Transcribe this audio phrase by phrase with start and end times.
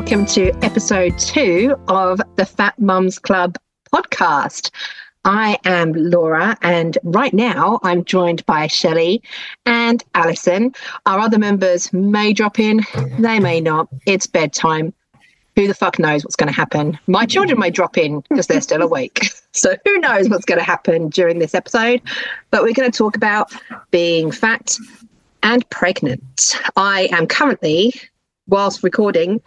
[0.00, 3.58] welcome to episode two of the Fat Mums Club
[3.94, 4.70] podcast.
[5.26, 9.22] I am Laura, and right now I'm joined by Shelley
[9.66, 10.74] and Alison.
[11.04, 12.80] Our other members may drop in,
[13.18, 13.88] they may not.
[14.06, 14.94] It's bedtime.
[15.54, 16.98] Who the fuck knows what's going to happen?
[17.06, 19.28] My children may drop in because they're still awake.
[19.52, 22.00] So who knows what's going to happen during this episode?
[22.52, 23.52] But we're going to talk about
[23.90, 24.76] being fat
[25.42, 26.56] and pregnant.
[26.76, 27.92] I am currently,
[28.46, 29.42] whilst recording,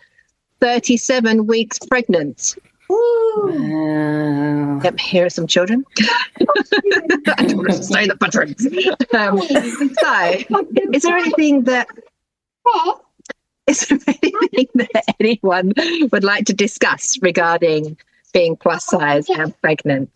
[0.64, 2.56] 37 weeks pregnant.
[2.88, 4.80] Wow.
[4.82, 5.84] Yep, here are some children.
[6.00, 8.66] I don't want to say the butterings.
[9.14, 10.64] Um, so,
[10.94, 11.90] is there anything that
[13.68, 15.74] is there anything that anyone
[16.14, 17.98] would like to discuss regarding
[18.32, 20.12] being plus size and pregnant?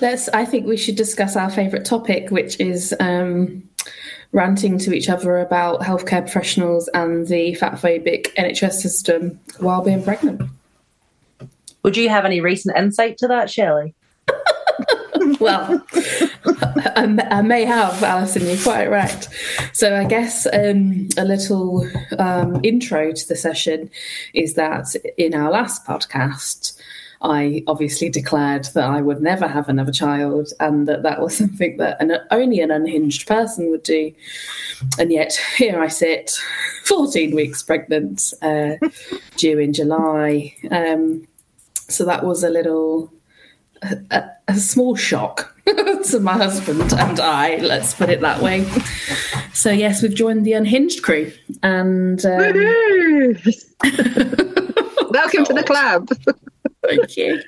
[0.00, 0.30] Let's.
[0.30, 3.68] I think we should discuss our favourite topic, which is um,
[4.32, 10.42] ranting to each other about healthcare professionals and the fatphobic NHS system while being pregnant.
[11.82, 13.94] Would you have any recent insight to that, Shelley?
[15.40, 15.84] well,
[16.96, 19.28] I, I, may have, Alison, you're quite right.
[19.72, 21.88] So, I guess um, a little
[22.18, 23.90] um, intro to the session
[24.34, 26.75] is that in our last podcast,
[27.22, 31.76] I obviously declared that I would never have another child and that that was something
[31.78, 34.12] that an, only an unhinged person would do.
[34.98, 36.32] And yet, here I sit,
[36.84, 38.74] 14 weeks pregnant, uh,
[39.36, 40.54] due in July.
[40.70, 41.26] Um,
[41.88, 43.12] so, that was a little
[44.10, 48.64] a, a, small shock to my husband and I, let's put it that way.
[49.52, 51.32] So, yes, we've joined the Unhinged crew.
[51.62, 52.38] And um...
[55.10, 56.08] welcome to the club.
[56.88, 57.42] Thank you.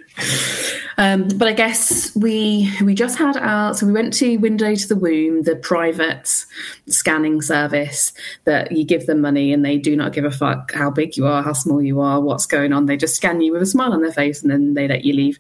[0.97, 4.89] Um, but I guess we we just had our so we went to Window to
[4.89, 6.45] the Womb, the private
[6.89, 8.12] scanning service
[8.45, 11.27] that you give them money and they do not give a fuck how big you
[11.27, 12.86] are, how small you are, what's going on.
[12.86, 15.14] They just scan you with a smile on their face and then they let you
[15.14, 15.39] leave.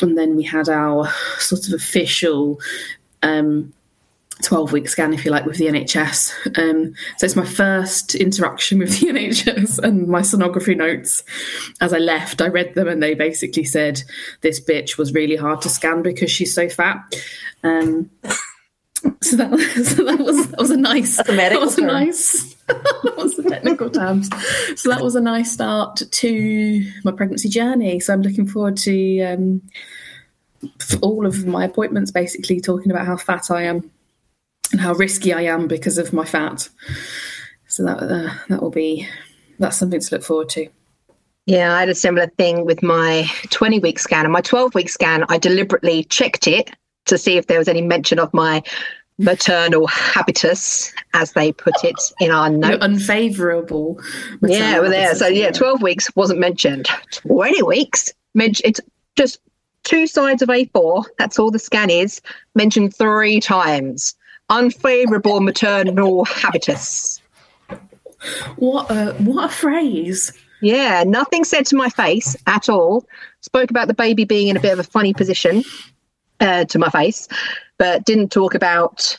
[0.00, 1.08] And then we had our
[1.38, 2.60] sort of official
[3.22, 3.72] um,
[4.42, 6.58] 12 week scan, if you like, with the NHS.
[6.58, 11.22] Um, so it's my first interaction with the NHS and my sonography notes.
[11.80, 14.02] As I left, I read them and they basically said
[14.40, 16.98] this bitch was really hard to scan because she's so fat.
[17.62, 18.10] Um,
[19.22, 21.84] so that, so that was that was a nice That's a medical that was term.
[21.88, 24.28] a nice that was the technical terms.
[24.76, 28.00] So that was a nice start to my pregnancy journey.
[28.00, 29.62] So I'm looking forward to um,
[31.00, 33.90] all of my appointments, basically talking about how fat I am
[34.72, 36.68] and how risky I am because of my fat.
[37.68, 39.06] So that uh, that will be
[39.58, 40.68] that's something to look forward to.
[41.46, 44.88] Yeah, I had a similar thing with my 20 week scan and my 12 week
[44.88, 45.24] scan.
[45.28, 46.70] I deliberately checked it
[47.06, 48.62] to see if there was any mention of my
[49.18, 52.84] maternal habitus, as they put it in our No, notes.
[52.84, 54.00] unfavourable.
[54.42, 55.14] Yeah, well, there.
[55.14, 56.86] So yeah, 12 weeks wasn't mentioned.
[57.12, 58.80] 20 weeks, it's
[59.16, 59.40] just
[59.82, 61.04] two sides of A4.
[61.18, 62.20] That's all the scan is.
[62.54, 64.14] Mentioned three times.
[64.50, 67.22] Unfavourable maternal habitus.
[68.56, 70.32] What a what a phrase.
[70.60, 73.06] Yeah, nothing said to my face at all.
[73.40, 75.64] Spoke about the baby being in a bit of a funny position
[76.40, 77.28] uh, to my face,
[77.78, 79.18] but didn't talk about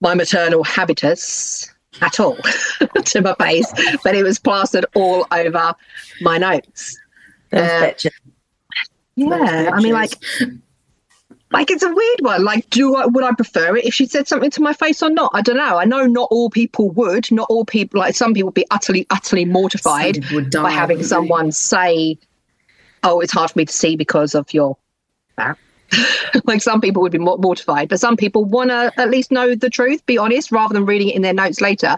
[0.00, 2.36] my maternal habitus at all
[3.04, 3.70] to my face.
[4.02, 5.74] But it was plastered all over
[6.20, 6.98] my notes.
[7.52, 7.90] Uh.
[9.14, 10.14] Yeah, I mean, like,
[11.52, 12.44] like it's a weird one.
[12.44, 15.10] Like, do I would I prefer it if she said something to my face or
[15.10, 15.30] not?
[15.34, 15.78] I don't know.
[15.78, 17.30] I know not all people would.
[17.30, 20.62] Not all people like some people would be utterly, utterly mortified Some people would die,
[20.62, 21.14] by having wouldn't they?
[21.14, 22.18] someone say,
[23.02, 24.76] "Oh, it's hard for me to see because of your."
[26.44, 29.70] like some people would be mortified, but some people want to at least know the
[29.70, 31.96] truth, be honest, rather than reading it in their notes later.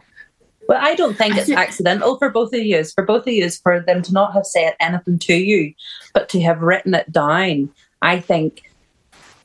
[0.68, 2.82] Well, I don't think it's accidental for both of you.
[2.84, 5.74] For both of you, for them to not have said anything to you,
[6.12, 7.70] but to have written it down.
[8.02, 8.63] I think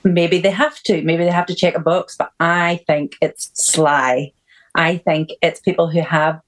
[0.03, 1.01] maybe they have to.
[1.01, 4.31] Maybe they have to check a box, but I think it's sly.
[4.75, 6.39] I think it's people who have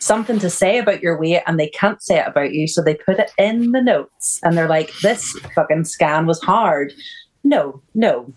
[0.00, 2.94] something to say about your weight and they can't say it about you, so they
[2.94, 6.92] put it in the notes and they're like, "This fucking scan was hard."
[7.44, 8.32] No, no,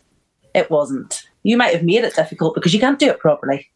[0.53, 1.23] it wasn't.
[1.43, 3.67] You might have made it difficult because you can't do it properly.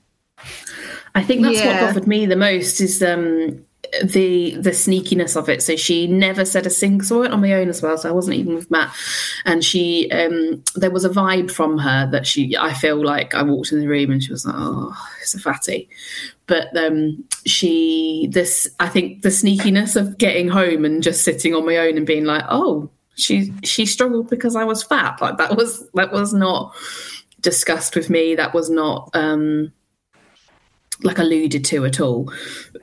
[1.16, 1.82] I think that's Yeah.
[1.82, 3.64] what bothered me the most is um,
[4.04, 5.62] the the sneakiness of it.
[5.62, 7.06] So she never said a single.
[7.06, 7.98] So I went on my own as well.
[7.98, 8.94] So I wasn't even with Matt,
[9.46, 12.56] and she um, there was a vibe from her that she.
[12.58, 15.40] I feel like I walked in the room and she was like, "Oh, it's a
[15.40, 15.90] fatty,"
[16.48, 21.66] but um, she this I think the sneakiness of getting home and just sitting on
[21.66, 25.22] my own and being like, "Oh." She she struggled because I was fat.
[25.22, 26.76] Like that was that was not
[27.42, 28.34] discussed with me.
[28.34, 29.72] That was not um,
[31.04, 32.32] like alluded to at all.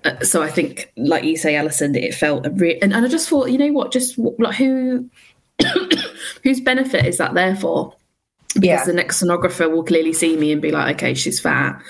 [0.04, 3.28] Uh, so I think, like you say, Alison, it felt re- and, and I just
[3.28, 5.08] thought, you know what, just like who
[6.42, 7.94] whose benefit is that there for?
[8.54, 8.84] Because Yeah.
[8.84, 11.80] the next sonographer will clearly see me and be like, okay, she's fat.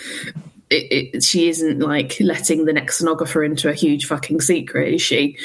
[0.70, 5.02] It, it, she isn't like letting the next sonographer into a huge fucking secret, is
[5.02, 5.36] she?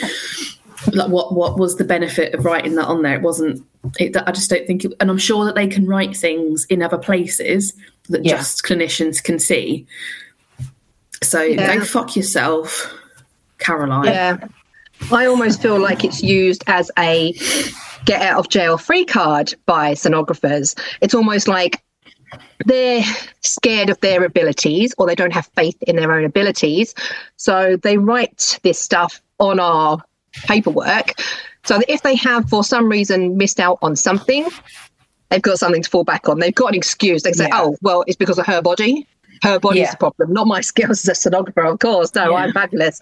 [0.94, 3.16] like what what was the benefit of writing that on there?
[3.16, 3.66] It wasn't.
[3.98, 4.86] It, I just don't think.
[4.86, 7.74] It, and I'm sure that they can write things in other places
[8.10, 8.38] that Yeah.
[8.38, 9.88] just clinicians can see.
[11.24, 11.76] So Yeah.
[11.76, 12.94] go fuck yourself,
[13.60, 14.06] Caroline.
[14.06, 14.38] Yeah.
[15.12, 17.34] I almost feel like it's used as a
[18.06, 20.78] get out of jail free card by sonographers.
[21.02, 21.82] It's almost like
[22.66, 23.04] they're
[23.42, 26.94] scared of their abilities or they don't have faith in their own abilities.
[27.38, 29.98] So they write this stuff on our
[30.46, 31.14] paperwork
[31.66, 34.48] so that if they have, for some reason, missed out on something,
[35.30, 36.40] they've got something to fall back on.
[36.40, 37.24] They've got an excuse.
[37.24, 37.62] They say, Yeah.
[37.62, 39.08] oh, well, it's because of her body.
[39.45, 39.92] Her body's Yeah.
[39.92, 42.13] the problem, not my skills as a sonographer, of course.
[42.15, 42.38] No, Yeah.
[42.38, 43.00] I'm fabulous.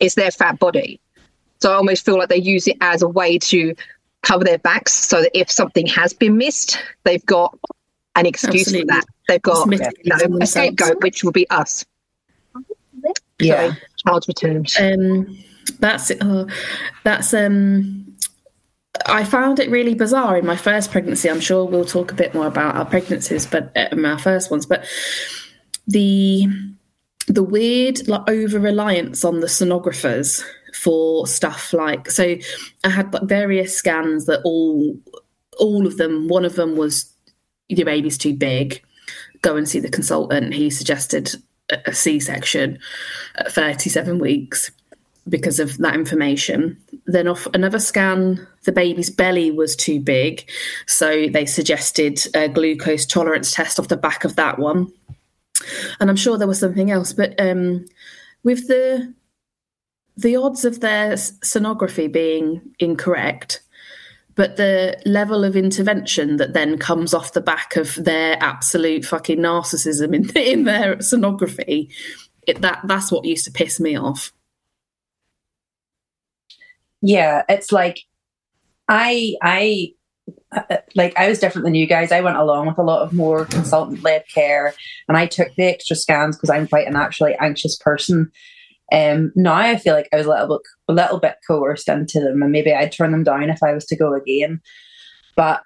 [0.00, 1.00] It's their fat body.
[1.60, 3.74] So I almost feel like they use it as a way to
[4.22, 7.56] cover their backs so that if something has been missed, they've got
[8.16, 8.80] an excuse Absolutely.
[8.80, 9.04] for that.
[9.28, 11.84] They've got you know, a scapegoat, which will be us.
[13.38, 13.74] Yeah.
[14.06, 14.72] Child's returned.
[14.80, 15.38] Um,
[15.78, 16.46] that's oh,
[17.04, 18.06] that's um.
[19.06, 21.28] I found it really bizarre in my first pregnancy.
[21.30, 24.66] I'm sure we'll talk a bit more about our pregnancies, but uh, our first ones.
[24.66, 24.84] But
[25.86, 26.46] the
[27.26, 30.42] the weird like over reliance on the sonographers
[30.74, 32.36] for stuff like so.
[32.84, 34.98] I had like various scans that all
[35.58, 36.28] all of them.
[36.28, 37.12] One of them was
[37.68, 38.82] your baby's too big.
[39.42, 40.54] Go and see the consultant.
[40.54, 41.34] He suggested
[41.70, 42.78] a a C-section
[43.36, 44.70] at 37 weeks
[45.28, 46.76] because of that information.
[47.06, 50.48] Then off another scan, the baby's belly was too big,
[50.86, 54.92] so they suggested a glucose tolerance test off the back of that one.
[56.00, 57.84] And I'm sure there was something else, but um,
[58.42, 59.14] with the
[60.16, 63.62] the odds of their sonography being incorrect,
[64.34, 69.38] but the level of intervention that then comes off the back of their absolute fucking
[69.38, 71.92] narcissism in in their sonography,
[72.46, 74.32] it, that that's what used to piss me off.
[77.02, 77.98] yeah it's like
[78.88, 79.88] i i
[80.94, 82.12] like i was different than you guys.
[82.12, 84.74] I went along with a lot of more consultant led care
[85.08, 88.30] and i took the extra scans because i'm quite a naturally anxious person.
[88.92, 92.20] Um now i feel like i was a little bit a little bit coerced into
[92.20, 94.60] them and maybe i'd turn them down if i was to go again.
[95.36, 95.62] But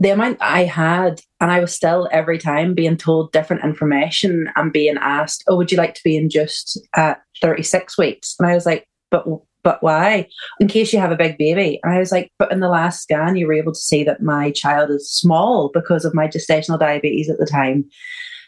[0.00, 4.72] the amount I had, and I was still every time being told different information and
[4.72, 8.66] being asked, "Oh, would you like to be induced at 36 weeks?" And I was
[8.66, 9.24] like, "But
[9.64, 10.28] but why?
[10.60, 13.02] In case you have a big baby." And I was like, "But in the last
[13.02, 16.78] scan, you were able to see that my child is small because of my gestational
[16.78, 17.84] diabetes at the time."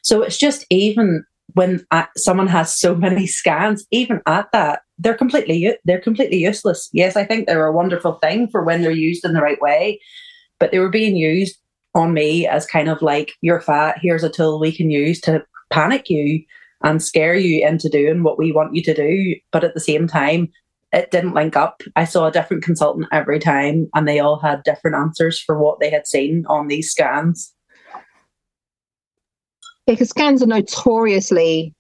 [0.03, 1.25] So it's just even
[1.55, 6.89] when uh, someone has so many scans, even at that, they're completely they're completely useless.
[6.93, 10.01] Yes, I think they're a wonderful thing for when they're used in the right way,
[10.61, 11.57] but they were being used
[11.95, 13.99] on me as kind of like you're fat.
[14.01, 16.45] Here's a tool we can use to panic you
[16.83, 19.35] and scare you into doing what we want you to do.
[19.51, 20.53] But at the same time,
[20.93, 21.83] it didn't link up.
[21.97, 25.81] I saw a different consultant every time, and they all had different answers for what
[25.81, 27.52] they had seen on these scans.
[29.87, 31.73] because scans are notoriously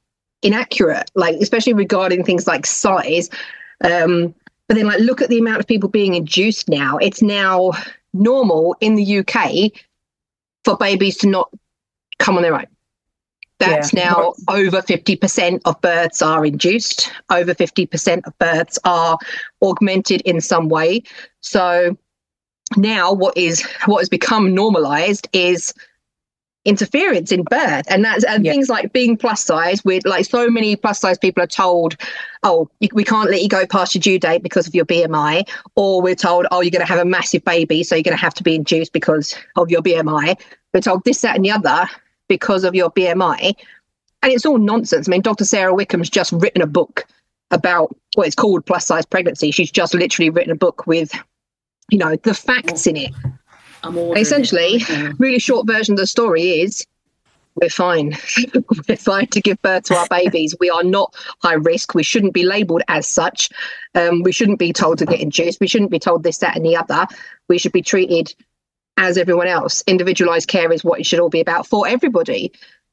[0.42, 3.28] inaccurate, like especially regarding things like size.
[3.82, 4.34] Um,
[4.68, 6.96] but then, like, look at the amount of people being induced now.
[6.98, 7.72] It's now
[8.12, 9.72] normal in the UK
[10.64, 11.50] for babies to not
[12.18, 12.66] come on their own.
[13.58, 14.10] That's Yeah.
[14.10, 19.18] now over 50% of births are induced, over 50% of births are
[19.62, 21.02] augmented in some way.
[21.40, 21.96] So
[22.76, 25.72] now what is what has become normalized is
[26.64, 28.50] interference in birth and that's and Yeah.
[28.50, 31.96] things like being plus size with like so many plus size people are told
[32.42, 35.48] oh you, we can't let you go past your due date because of your bmi
[35.76, 38.20] or we're told oh you're going to have a massive baby so you're going to
[38.20, 40.36] have to be induced because of your bmi
[40.74, 41.86] we're told this that and the other
[42.28, 43.54] because of your bmi
[44.22, 47.06] and it's all nonsense i mean dr sara wickham's just written a book
[47.50, 51.12] about what it's called plus size pregnancy she's just literally written a book with
[51.90, 53.12] you know the facts in it
[53.82, 54.82] I'm ordering it essentially
[55.18, 56.86] really short version of the story is
[57.56, 58.16] we're fine.
[58.88, 60.54] we're fine to give birth to our babies.
[60.60, 61.94] We are not high risk.
[61.94, 63.48] We shouldn't be labelled as such.
[63.94, 65.60] Um, we shouldn't be told to get induced.
[65.60, 67.06] We shouldn't be told this, that, and the other.
[67.48, 68.34] We should be treated
[68.96, 69.82] as everyone else.
[69.86, 72.52] Individualised care is what it should all be about for everybody.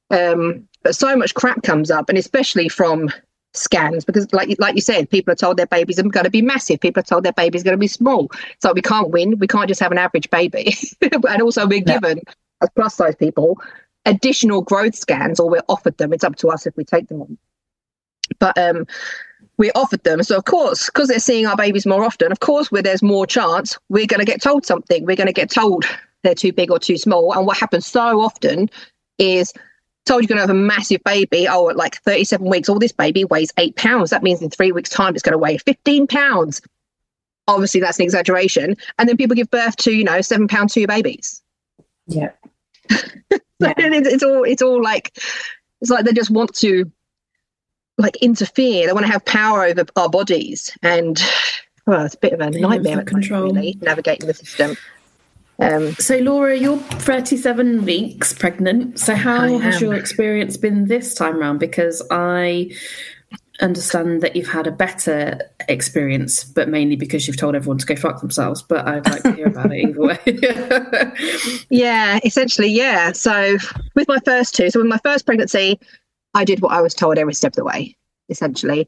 [0.09, 3.09] Um, but so much crap comes up, and especially from
[3.53, 6.41] scans, because like like you said, people are told their babies are going to be
[6.41, 6.79] massive.
[6.79, 8.29] People are told their baby's going to be small.
[8.59, 9.39] So we can't win.
[9.39, 10.73] We can't just have an average baby.
[11.01, 11.93] and also, we're No.
[11.93, 12.21] given
[12.61, 13.59] as plus size people
[14.05, 16.11] additional growth scans, or we're offered them.
[16.13, 17.37] It's up to us if we take them on.
[18.39, 18.85] But um,
[19.57, 20.23] we offered them.
[20.23, 23.25] So of course, because they're seeing our babies more often, of course, where there's more
[23.25, 25.05] chance, we're going to get told something.
[25.05, 25.85] We're going to get told
[26.23, 27.33] they're too big or too small.
[27.33, 28.69] And what happens so often
[29.17, 29.53] is
[30.05, 31.47] told you're going to have a massive baby.
[31.47, 34.09] Oh, at like 37 weeks, all this baby weighs eight pounds.
[34.09, 36.61] That means in three weeks' time, it's going to weigh 15 pounds.
[37.47, 38.75] Obviously, that's an exaggeration.
[38.97, 41.41] And then people give birth to, you know, seven pound two babies.
[42.07, 42.31] Yeah.
[42.89, 43.03] yeah.
[43.59, 45.17] it's all, it's all like,
[45.81, 46.89] it's like they just want to
[47.97, 48.87] like interfere.
[48.87, 50.75] They want to have power over our bodies.
[50.81, 51.21] And
[51.85, 53.53] well, it's a bit of a nightmare control.
[53.53, 54.75] Really, navigating the system.
[55.59, 58.99] Um, so, Laura, you're 37 weeks pregnant.
[58.99, 61.59] So, how has your experience been this time around?
[61.59, 62.71] Because I
[63.61, 67.95] understand that you've had a better experience, but mainly because you've told everyone to go
[67.95, 68.63] fuck themselves.
[68.63, 71.63] But I'd like to hear about it either way.
[71.69, 73.11] yeah, essentially, yeah.
[73.11, 73.57] So,
[73.95, 75.79] with my first two, so with my first pregnancy,
[76.33, 77.95] I did what I was told every step of the way,
[78.29, 78.87] essentially.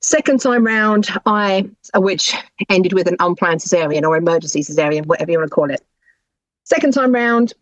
[0.00, 2.34] Second time round, I, which
[2.68, 5.84] ended with an unplanned cesarean or emergency cesarean, whatever you want to call it.
[6.64, 7.52] Second time round,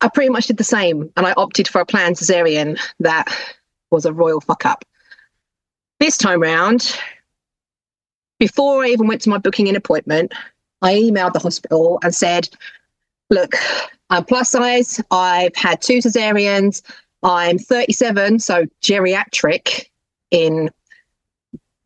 [0.00, 3.28] I pretty much did the same and I opted for a planned cesarean that
[3.90, 4.84] was a royal fuck up.
[5.98, 6.96] This time round,
[8.38, 10.34] before I even went to my booking in appointment,
[10.82, 12.48] I emailed the hospital and said,
[13.30, 13.54] Look,
[14.10, 16.82] I'm plus size, I've had two cesareans,
[17.22, 19.86] I'm 37, so geriatric
[20.30, 20.70] in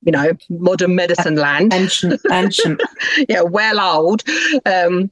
[0.06, 1.74] you know, modern medicine land.
[1.74, 2.80] Ancient, ancient.
[3.28, 4.22] yeah, well old.
[4.64, 5.10] Um,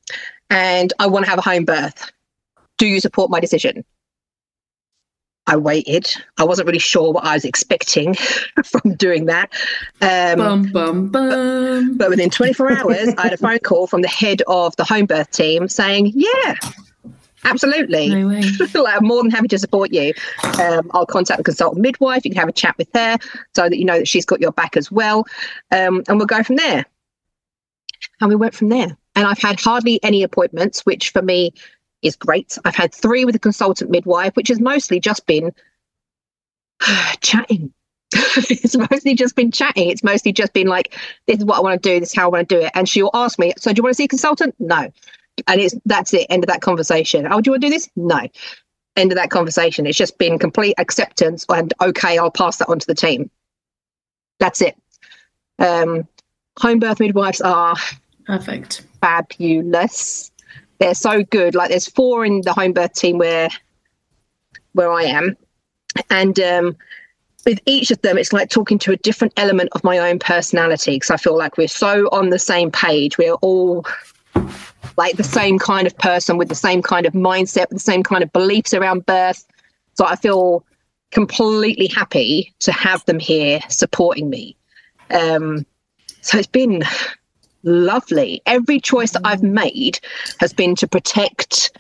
[0.50, 2.12] and I want to have a home birth.
[2.78, 3.84] Do you support my decision?
[5.46, 6.10] I waited.
[6.38, 8.14] I wasn't really sure what I was expecting
[8.64, 9.52] from doing that.
[10.00, 11.88] Um, bum, bum, bum.
[11.98, 14.84] But, but within 24 hours, I had a phone call from the head of the
[14.84, 16.54] home birth team saying, Yeah,
[17.44, 18.08] absolutely.
[18.08, 18.28] No
[18.82, 20.12] like, I'm more than happy to support you.
[20.60, 22.24] Um, I'll contact the consultant midwife.
[22.24, 23.18] You can have a chat with her
[23.54, 25.26] so that you know that she's got your back as well.
[25.70, 26.84] Um, and we'll go from there.
[28.20, 28.96] And we went from there.
[29.16, 31.52] And I've had hardly any appointments, which for me
[32.02, 32.58] is great.
[32.64, 35.52] I've had three with a consultant midwife, which has mostly just been
[37.20, 37.72] chatting.
[38.12, 39.90] it's mostly just been chatting.
[39.90, 40.96] It's mostly just been like,
[41.26, 42.72] this is what I want to do, this is how I want to do it.
[42.74, 44.54] And she'll ask me, So do you want to see a consultant?
[44.58, 44.90] No.
[45.46, 47.26] And it's that's it, end of that conversation.
[47.26, 47.88] Oh, do you want to do this?
[47.96, 48.20] No.
[48.96, 49.86] End of that conversation.
[49.86, 53.30] It's just been complete acceptance and okay, I'll pass that on to the team.
[54.38, 54.76] That's it.
[55.58, 56.06] Um,
[56.58, 57.76] home birth midwives are
[58.26, 60.30] perfect fabulous.
[60.78, 61.54] They're so good.
[61.54, 63.48] Like there's four in the home birth team where
[64.72, 65.36] where I am,
[66.10, 66.76] and um,
[67.44, 70.96] with each of them, it's like talking to a different element of my own personality
[70.96, 73.18] because I feel like we're so on the same page.
[73.18, 73.84] We're all
[74.96, 78.02] like the same kind of person with the same kind of mindset, with the same
[78.02, 79.46] kind of beliefs around birth.
[79.94, 80.64] So I feel
[81.10, 84.56] completely happy to have them here supporting me.
[85.10, 85.64] Um,
[86.20, 86.82] so it's been
[87.62, 88.42] lovely.
[88.46, 90.00] Every choice that I've made
[90.40, 91.76] has been to protect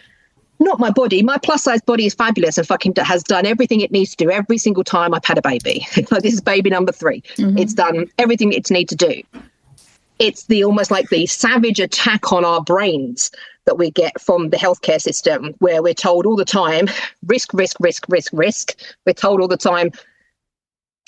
[0.60, 1.22] not my body.
[1.22, 4.30] My plus size body is fabulous and fucking has done everything it needs to do
[4.30, 5.86] every single time I've had a baby.
[6.10, 7.58] like this is baby number 3 mm-hmm.
[7.58, 9.22] It's done everything it's need to do.
[10.18, 13.30] It's the almost like the savage attack on our brains
[13.64, 16.88] that we get from the healthcare system, where we're told all the time
[17.26, 18.74] risk, risk, risk, risk, risk.
[19.06, 19.90] We're told all the time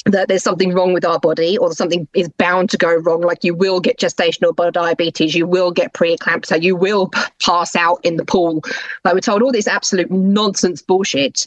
[0.06, 3.22] that there's something wrong with our body or something is bound to go wrong.
[3.22, 7.08] Like you will get gestational diabetes you will get preeclampsia you will
[7.44, 8.62] pass out in the pool.
[9.04, 11.46] Like we're told all this absolute nonsense bullshit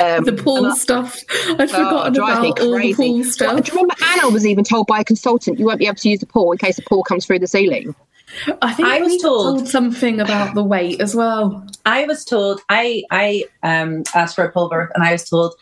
[0.00, 3.76] um, the pool I, stuff i'd oh, forgotten about all the pool stuff do you
[3.76, 6.26] remember anna was even told by a consultant you won't be able to use the
[6.26, 7.94] pool in case the pool comes through the ceiling
[8.60, 11.66] I think I was told, told, something about the weight as well.
[11.86, 15.54] I was told I I um, asked for a pool birth and I was told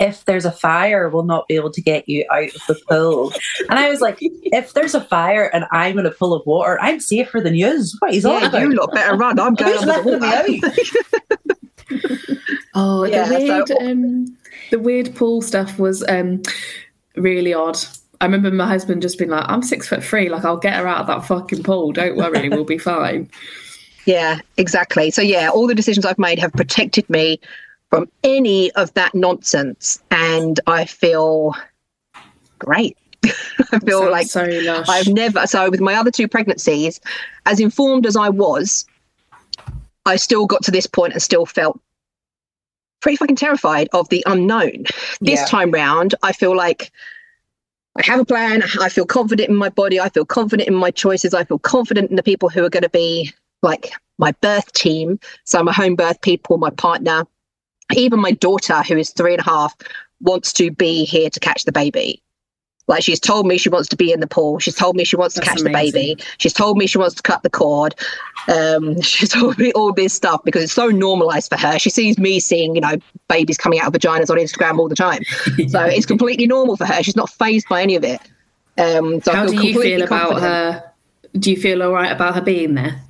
[0.00, 3.32] if there's a fire, we'll not be able to get you out of the pool.
[3.68, 6.78] And I was like, if there's a fire and I'm in a pool of water,
[6.80, 7.84] I'm safer than you.
[8.00, 8.60] What is yeah, that?
[8.60, 9.38] You lot better run.
[9.38, 11.54] I'm going under the water.
[12.74, 14.36] oh, yeah, the weird, so- um,
[14.70, 16.42] the weird pool stuff was um,
[17.16, 17.78] really odd.
[18.20, 20.28] I remember my husband just being like, "I'm six foot three.
[20.28, 21.92] Like, I'll get her out of that fucking pool.
[21.92, 23.30] Don't worry, we'll be fine."
[24.06, 25.10] Yeah, exactly.
[25.10, 27.40] So yeah, all the decisions I've made have protected me
[27.88, 29.98] from any of that nonsense.
[30.10, 31.54] And I feel
[32.58, 32.98] great.
[33.72, 34.42] I feel like so
[34.88, 37.00] I've never, so with my other two pregnancies,
[37.46, 38.84] as informed as I was,
[40.06, 41.80] I still got to this point and still felt
[43.00, 44.84] pretty fucking terrified of the unknown.
[45.20, 45.46] This yeah.
[45.46, 46.90] time round, I feel like
[47.96, 48.62] I have a plan.
[48.80, 50.00] I feel confident in my body.
[50.00, 51.34] I feel confident in my choices.
[51.34, 53.32] I feel confident in the people who are going to be
[53.62, 55.20] like my birth team.
[55.44, 57.26] So my home birth people, my partner,
[57.94, 59.76] even my daughter, who is three and a half,
[60.20, 62.22] wants to be here to catch the baby.
[62.86, 64.58] Like she's told me she wants to be in the pool.
[64.58, 65.92] She's told me she wants to catch amazing.
[65.92, 66.22] the baby.
[66.38, 67.94] She's told me she wants to cut the cord.
[68.48, 71.78] Um, she's told me all this stuff because it's so normalized for her.
[71.78, 72.96] She sees me seeing, you know,
[73.28, 75.22] babies coming out of vaginas on Instagram all the time.
[75.68, 77.02] So it's completely normal for her.
[77.02, 78.20] She's not phased by any of it.
[78.76, 80.42] Um, so How do you feel about confident.
[80.42, 80.92] her?
[81.38, 83.00] Do you feel all right about her being there?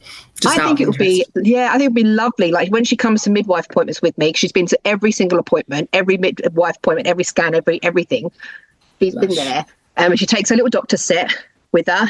[0.41, 2.51] Just I think it would be, yeah, I think it would be lovely.
[2.51, 5.89] Like when she comes to midwife appointments with me, she's been to every single appointment,
[5.93, 8.31] every midwife appointment, every scan, every everything.
[9.05, 9.67] She's been there.
[9.97, 11.33] Um, and she takes her little doctor set
[11.73, 12.07] with her.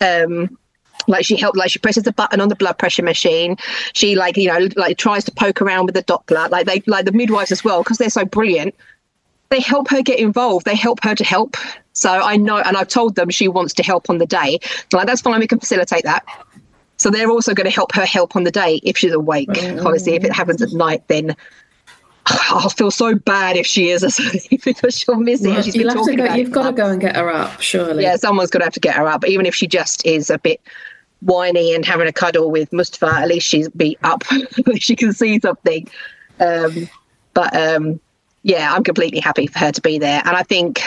[0.00, 0.56] Um,
[1.06, 3.56] like she helped, like she presses the button on the blood pressure machine.
[3.92, 6.50] She like you know like tries to poke around with the Doppler.
[6.50, 8.74] Like they like the midwives as well because they're so brilliant.
[9.50, 10.66] They help her get involved.
[10.66, 11.56] They help her to help.
[11.94, 14.58] So I know, and I've told them she wants to help on the day.
[14.90, 15.40] So like that's fine.
[15.40, 16.24] We can facilitate that.
[16.98, 19.48] So they're also going to help her help on the day if she's awake.
[19.50, 21.36] Obviously, if it happens at night, then
[22.50, 24.02] I'll feel so bad if she is
[24.64, 25.48] because she'll miss it.
[25.48, 28.02] Well, She's been talking go, about you've got to go and get her up, surely.
[28.02, 29.22] yeah, someone's got to have to get her up.
[29.22, 30.60] But even if she just is a bit
[31.20, 34.24] whiny and having a cuddle with Mustafa, at least she's be up.
[34.78, 35.88] She can see something.
[36.40, 36.88] Um,
[37.34, 38.00] but um,
[38.42, 40.20] yeah, I'm completely happy for her to be there.
[40.24, 40.82] And I think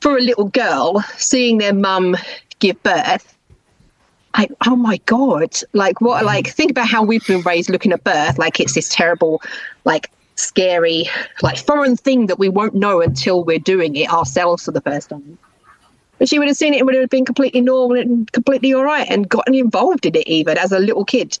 [0.00, 2.16] for a little girl, seeing their mum
[2.58, 3.36] give birth,
[4.36, 8.02] like, oh my God, like what, like, think about how we've been raised looking at
[8.02, 9.42] birth, like it's this terrible,
[9.84, 10.10] like,
[10.42, 11.08] scary,
[11.42, 15.10] like, foreign thing that we won't know until we're doing it ourselves for the first
[15.10, 15.38] time.
[16.18, 18.84] But she would have seen it and would have been completely normal and completely all
[18.84, 21.38] right and gotten involved in it even as a little kid.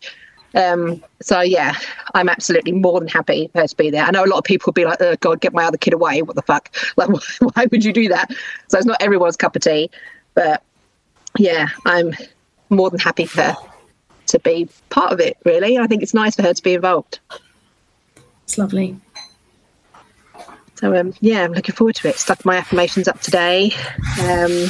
[0.54, 1.74] Um, so yeah,
[2.14, 4.04] I'm absolutely more than happy for her to be there.
[4.04, 5.94] I know a lot of people would be like, "Oh God, get my other kid
[5.94, 6.20] away!
[6.22, 6.74] What the fuck?
[6.96, 7.08] Like,
[7.40, 8.30] why, would you do that?"
[8.68, 9.90] So it's not everyone's cup of tea,
[10.34, 10.62] but
[11.38, 12.14] yeah, I'm
[12.68, 13.56] more than happy for her
[14.26, 15.38] to be part of it.
[15.44, 17.20] Really, I think it's nice for her to be involved.
[18.52, 18.94] It's lovely.
[20.74, 22.16] So um, yeah, I'm looking forward to it.
[22.18, 23.72] Stuck my affirmations up today.
[24.20, 24.66] Um,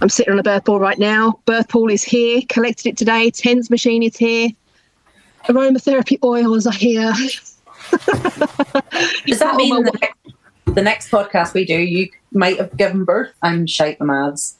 [0.00, 1.40] I'm sitting on a birth ball right now.
[1.46, 2.42] Birth pool is here.
[2.48, 3.30] Collected it today.
[3.32, 4.50] Tens machine is here.
[5.46, 7.12] Aromatherapy oils are here.
[7.90, 10.18] Does that Oh, mean the next,
[10.76, 13.32] the next podcast we do, you might have given birth?
[13.42, 14.56] I'm shite the maths.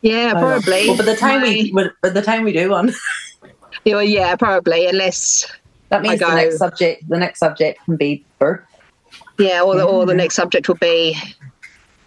[0.00, 0.88] Yeah, probably.
[0.88, 2.92] Well, by the time we, My- by the time we do one,
[3.84, 4.88] yeah, well, yeah, probably.
[4.88, 5.46] Unless
[5.92, 8.60] that means the next subject, the next subject can be birth.
[9.38, 11.16] yeah, or the, or the next subject will be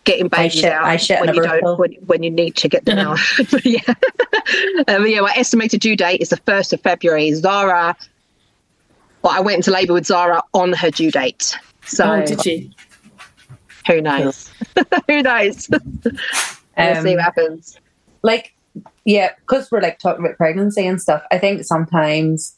[0.04, 0.86] getting babies shit- out
[1.22, 3.20] when you don't when, when you need to get them out.
[3.64, 3.80] Yeah,
[4.88, 5.22] um, yeah.
[5.22, 7.32] My estimated due date is the first of February.
[7.34, 7.96] Zara.
[9.22, 11.58] Well, I went into labour with Zara on her due date.
[11.86, 12.70] So oh, did you?
[13.88, 14.52] who knows?
[15.08, 15.68] who knows?
[15.70, 15.78] we'll
[16.78, 17.80] Um, see what happens.
[18.24, 18.54] like
[19.06, 22.56] yeah because we're like talking about pregnancy and stuff i think sometimes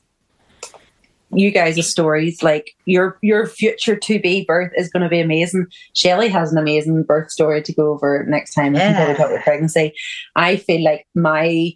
[1.34, 5.66] you guys' stories like your your future to be birth is going to be amazing
[5.94, 9.18] Shelley has an amazing birth story to go over next time we can probably Yeah.
[9.18, 9.94] talk about pregnancy
[10.36, 11.72] i feel like my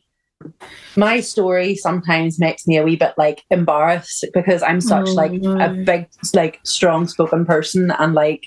[0.96, 5.32] my story sometimes makes me a wee bit like embarrassed because i'm such Oh, like
[5.34, 5.60] no.
[5.60, 8.46] a big like strong spoken person and like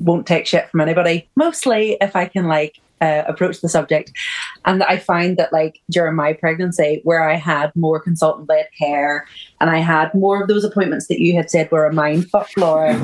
[0.00, 4.12] won't take shit from anybody mostly if i can like uh, approach the subject.
[4.64, 9.26] And I find that like during my pregnancy where I had more consultant led care
[9.60, 12.50] and I had more of those appointments that you had said were a mind fuck
[12.56, 12.94] Laura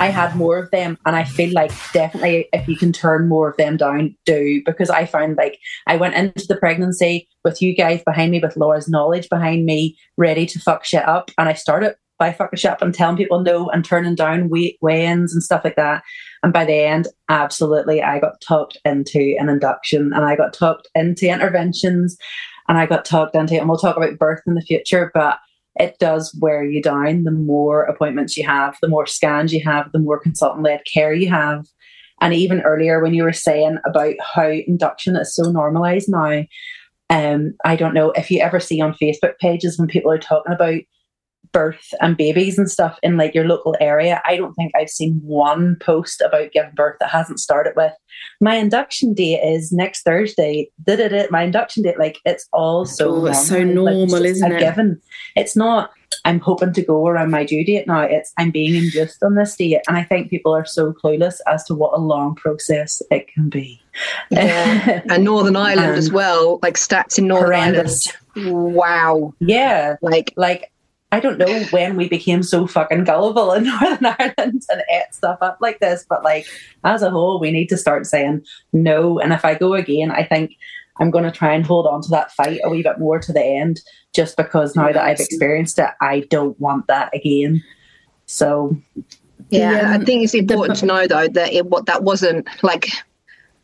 [0.00, 0.98] I had more of them.
[1.06, 4.62] And I feel like definitely if you can turn more of them down do.
[4.64, 8.56] Because I found like I went into the pregnancy with you guys behind me with
[8.56, 11.30] Laura's knowledge behind me ready to fuck shit up.
[11.38, 15.32] And I started by fucking up and telling people no and turning down weigh- weigh-ins
[15.32, 16.02] and stuff like that
[16.44, 20.86] and by the end, absolutely, I got talked into an induction and I got talked
[20.94, 22.18] into interventions
[22.68, 25.38] and I got talked into, and we'll talk about birth in the future, but
[25.76, 27.24] it does wear you down.
[27.24, 31.14] The more appointments you have, the more scans you have, the more consultant led care
[31.14, 31.66] you have.
[32.20, 36.44] And even earlier, when you were saying about how induction is so normalized now,
[37.08, 40.52] um, I don't know if you ever see on Facebook pages when people are talking
[40.52, 40.80] about
[41.54, 44.20] birth and babies and stuff in like your local area.
[44.26, 47.92] I don't think I've seen one post about giving birth that hasn't started with
[48.40, 50.70] my induction date is next Thursday.
[50.84, 51.12] Did it?
[51.12, 54.06] it my induction date, like it's all oh, so Oh, it's so normal.
[54.06, 54.60] Like, just isn't it?
[54.60, 55.00] Given.
[55.36, 55.90] It's not.
[56.26, 58.02] I'm hoping to go around my due date now.
[58.02, 61.64] It's I'm being induced on this date, and I think people are so clueless as
[61.64, 63.80] to what a long process it can be.
[64.30, 65.02] Yeah.
[65.10, 68.08] and Northern Ireland as well, like stats in Northern horrendous.
[68.36, 68.74] Ireland.
[68.74, 69.34] Wow.
[69.40, 70.72] Yeah, Like like
[71.14, 75.38] I don't know when we became so fucking gullible in Northern Ireland and ate stuff
[75.42, 76.44] up like this, but like
[76.82, 79.20] as a whole, we need to start saying no.
[79.20, 80.56] And if I go again, I think
[80.98, 83.32] I'm going to try and hold on to that fight a wee bit more to
[83.32, 83.80] the end,
[84.12, 87.62] just because now that I've experienced it, I don't want that again.
[88.26, 88.76] So
[89.50, 92.88] Yeah, The, I think it's important to know though that it what that wasn't like.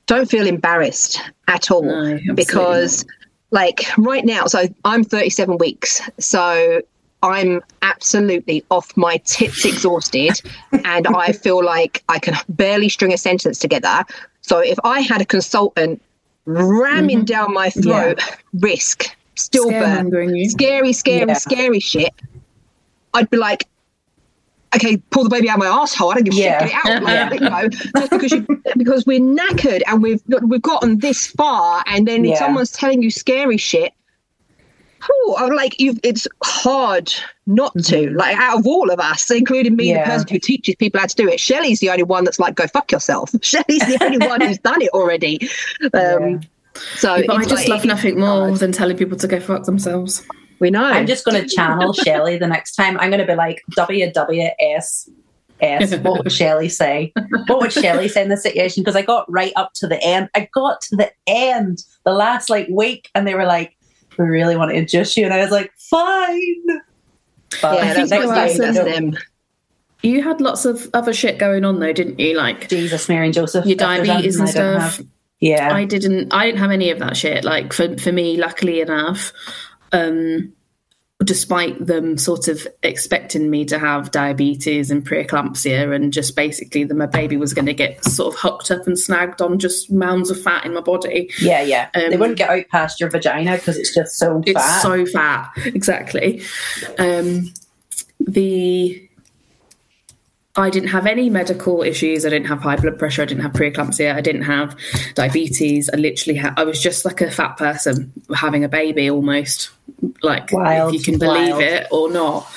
[0.07, 3.05] Don't feel embarrassed at all No, absolutely because,
[3.51, 6.83] like right now, so I'm 37 weeks, so
[7.23, 10.41] I'm absolutely off my tits, exhausted,
[10.73, 14.05] and I feel like I can barely string a sentence together.
[14.41, 16.03] So if I had a consultant
[16.47, 18.21] ramming down my throat,
[18.55, 21.35] risk, stillbirth, scary, scary, Yeah.
[21.35, 22.13] scary shit,
[23.13, 23.67] I'd be like,
[24.75, 26.11] okay, pull the baby out of my asshole.
[26.13, 26.61] I don't give a Yeah.
[26.65, 27.31] shit, get it out.
[27.31, 31.83] Like, you know, just because you because we're knackered and we've we've gotten this far,
[31.87, 32.37] and then Yeah.
[32.39, 33.93] someone's telling you scary shit.
[35.05, 37.13] Whew, I'm like you, it's hard
[37.47, 38.11] not to.
[38.11, 39.97] Like out of all of us, including me, Mm-hmm.
[39.97, 40.05] Yeah.
[40.05, 42.55] the person who teaches people how to do it, Shelley's the only one that's like,
[42.55, 43.31] go fuck yourself.
[43.43, 45.49] Shelley's the only one who's done it already.
[45.95, 46.41] Um,
[46.97, 50.25] So But I just like- love nothing more than telling people to go fuck themselves.
[50.61, 50.85] We know.
[50.85, 52.99] I'm just going to channel Shelley the next time.
[53.01, 55.09] I'm going to be like WWS.
[55.63, 55.95] S.
[55.97, 57.13] What would Shelley say?
[57.47, 58.83] What would Shelley say in this situation?
[58.83, 60.31] Because I got right up to the end.
[60.35, 63.77] I got to the end, the last like week, and they were like,
[64.21, 66.83] "We really want to induce you," and I was like, "Fine."
[67.63, 69.17] But yeah, I think that's, you're that's, right, that's them.
[70.03, 72.37] You had lots of other shit going on though, didn't you?
[72.37, 73.67] Like Jesus, Mary and Joseph.
[73.67, 74.97] your diabetes and anything I don't stuff.
[74.99, 75.07] have-
[75.41, 77.45] Yeah, I didn't I didn't have any of that shit.
[77.45, 79.33] Like for for me, luckily enough,
[79.93, 80.53] um,
[81.25, 86.95] despite them sort of expecting me to have diabetes and preeclampsia and just basically that
[86.95, 90.31] my baby was going to get sort of hooked up and snagged on just mounds
[90.31, 91.31] of fat in my body.
[91.39, 91.91] yeah, yeah.
[91.95, 94.81] they Um, wouldn't get out past your vagina because it's just so It's fat.
[94.81, 96.43] so fat, exactly.
[96.99, 97.53] Um,
[98.19, 99.07] the
[100.57, 102.27] I didn't have any medical issues.
[102.27, 103.23] I didn't have high blood pressure.
[103.23, 104.15] I didn't have preeclampsia.
[104.15, 104.77] I didn't have
[105.15, 105.89] diabetes.
[105.93, 106.55] I literally had.
[106.57, 109.71] I was just like a fat person having a baby, almost
[110.23, 111.63] like Wild, if you can believe wild.
[111.63, 112.49] it or not.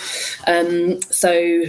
[0.47, 1.65] Um, so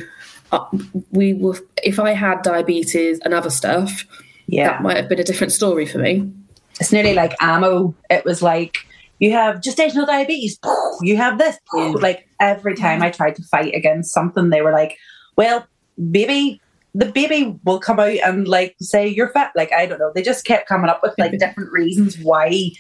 [0.51, 0.65] uh,
[1.11, 1.59] we were.
[1.83, 4.07] If I had diabetes and other stuff,
[4.47, 6.33] yeah, that might have been a different story for me.
[6.81, 7.95] it's nearly like ammo.
[8.09, 8.79] It was like
[9.19, 10.59] you have gestational diabetes,
[11.03, 11.59] you have this.
[11.75, 14.97] Like every time I tried to fight against something, they were like,
[15.37, 15.67] "Well,
[16.11, 16.61] baby."
[16.97, 19.51] The baby will come out and like say you're fat.
[19.57, 20.13] Like I don't know.
[20.15, 21.39] They just kept coming up with like mm-hmm.
[21.39, 22.71] different reasons why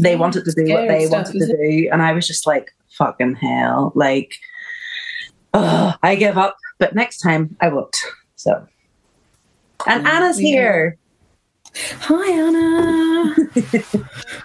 [0.00, 2.46] they wanted to do what they stuff, wanted to isn't do, and I was just
[2.46, 4.34] like, "Fucking hell!" Like,
[5.54, 6.56] oh, I give up.
[6.78, 7.96] But next time I won't.
[8.36, 8.66] So,
[9.86, 10.48] and Anna's Yeah.
[10.48, 10.98] here.
[11.76, 13.34] Hi, Anna.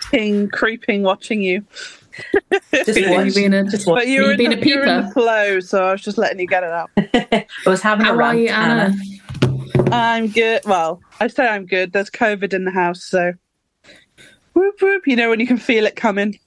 [0.09, 1.63] creeping, creeping, watching you.
[2.73, 3.33] Just Have you watch.
[3.35, 3.99] been a, Just watch.
[3.99, 5.13] But you Have were you in, been the, a you were in the peeper?
[5.13, 6.89] flow, so I was just letting you get it out.
[6.97, 8.95] I was having a How are rant, you, Anna?
[9.91, 10.61] I'm good.
[10.65, 11.93] Well, I say I'm good.
[11.93, 13.33] There's COVID in the house, so
[14.53, 15.03] whoop whoop.
[15.07, 16.39] You know when you can feel it coming.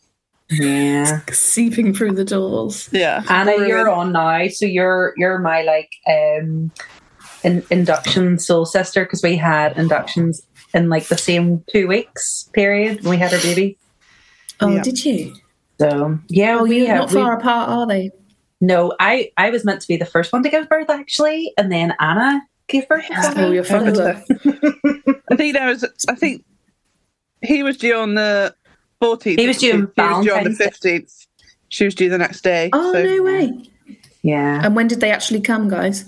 [0.51, 1.21] Yeah.
[1.33, 2.89] Seeping through the doors.
[2.93, 3.69] Yeah, Anna, Ruin.
[3.69, 6.71] you're on now, so you're you're my like um
[7.43, 10.43] in, induction soul sister because we had inductions
[10.75, 13.79] in like the same two weeks period when we had our baby.
[14.61, 14.83] Oh, Yeah.
[14.83, 15.35] did you?
[15.83, 18.11] So yeah, Oh, we you're had, not we- far apart, are they?
[18.61, 21.73] no, I I was meant to be the first one to give birth actually, and
[21.73, 23.07] then Anna gave birth.
[23.09, 23.55] to Oh, me.
[23.57, 23.97] you're fucked.
[25.31, 25.85] I think there was.
[26.09, 26.45] I think
[27.43, 28.55] he was due on the
[29.03, 29.39] 14th.
[29.41, 31.27] He was due on She was due on the 15th.
[31.71, 32.71] She was due the next day.
[32.73, 33.53] Oh, so- no way.
[34.23, 36.05] Yeah, And when did they actually come, guys?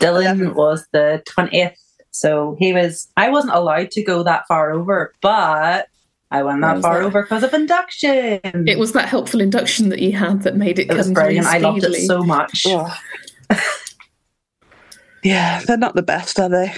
[0.00, 1.76] Dylan was the twentieth,
[2.10, 3.08] so he was.
[3.18, 5.88] I wasn't allowed to go that far over, but
[6.38, 7.04] I went that far that?
[7.06, 8.40] over because of induction.
[8.68, 11.46] It was that helpful induction that you had that made it It was come brilliant.
[11.46, 12.64] I loved it so much.
[12.66, 12.94] Oh.
[15.22, 16.72] yeah, they're not the best, are they?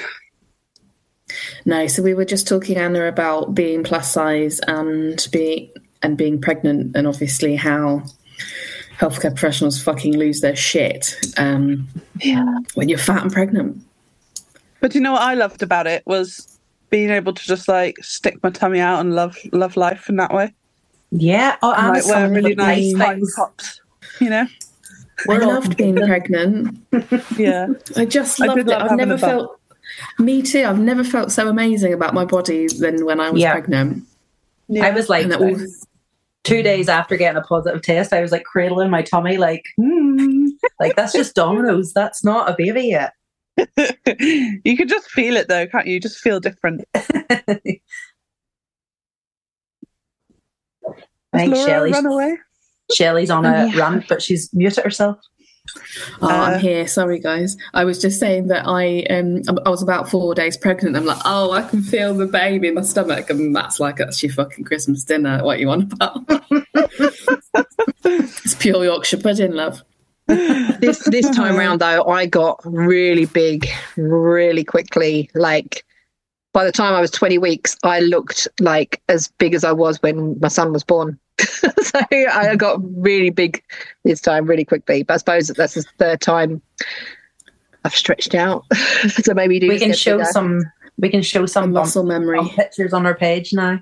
[1.66, 5.71] No, so we were just talking, Anna, about being plus size and being
[6.03, 8.05] and being pregnant, and obviously how
[8.99, 11.88] healthcare professionals fucking lose their shit um,
[12.21, 12.59] Yeah.
[12.75, 13.83] when you're fat and pregnant.
[14.81, 16.58] But you know what I loved about it was
[16.90, 20.33] being able to just like stick my tummy out and love love life in that
[20.33, 20.55] way.
[21.11, 21.57] Yeah.
[21.62, 23.35] Oh, And, and like wear really nice nice things.
[23.35, 23.81] tops.
[24.20, 24.46] You know?
[25.29, 26.79] I loved being pregnant.
[27.38, 27.68] Yeah.
[27.96, 28.70] I just loved did it.
[28.70, 29.20] love I've never a bump.
[29.20, 29.61] felt.
[30.18, 30.64] Me too.
[30.64, 33.53] I've never felt so amazing about my body than when I was Yeah.
[33.53, 34.05] pregnant.
[34.68, 34.87] yeah.
[34.87, 35.57] I was like And that all-
[36.44, 40.48] two days after getting a positive test, I was like cradling my tummy, like, hmm.
[40.81, 41.92] like that's just dominoes.
[41.92, 43.12] That's not a baby yet.
[44.64, 45.94] you can just feel it though, can't you?
[45.94, 46.85] You just feel different.
[46.94, 47.81] I
[51.33, 52.38] Has think run away?
[52.92, 53.79] Shelley's on a Oh, yeah.
[53.79, 55.18] rant, but she's muted herself.
[56.23, 56.88] Oh, Uh, I'm here.
[56.88, 57.57] Sorry, guys.
[57.75, 60.97] I was just saying that I um I was about four days pregnant.
[60.97, 64.23] I'm like, oh, I can feel the baby in my stomach, and that's like that's
[64.23, 65.44] your fucking Christmas dinner.
[65.44, 66.25] What you want about?
[68.05, 69.83] it's pure Yorkshire pudding, love.
[70.29, 75.31] This this time around though, I got really big really quickly.
[75.35, 75.85] Like
[76.53, 80.01] by the time I was 20 weeks, I looked like as big as I was
[80.03, 81.19] when my son was born.
[81.38, 83.62] so I got really big
[84.05, 85.03] this time really quickly.
[85.03, 86.61] But I suppose that's the third time
[87.85, 88.64] I've stretched out.
[89.09, 90.31] so maybe we can show bigger.
[90.31, 90.62] some
[90.99, 93.81] we can show some muscle memory pictures on our page now.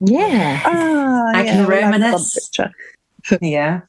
[0.00, 0.62] Yeah.
[0.64, 2.50] Oh, I yeah, can reminisce.
[3.40, 3.80] yeah.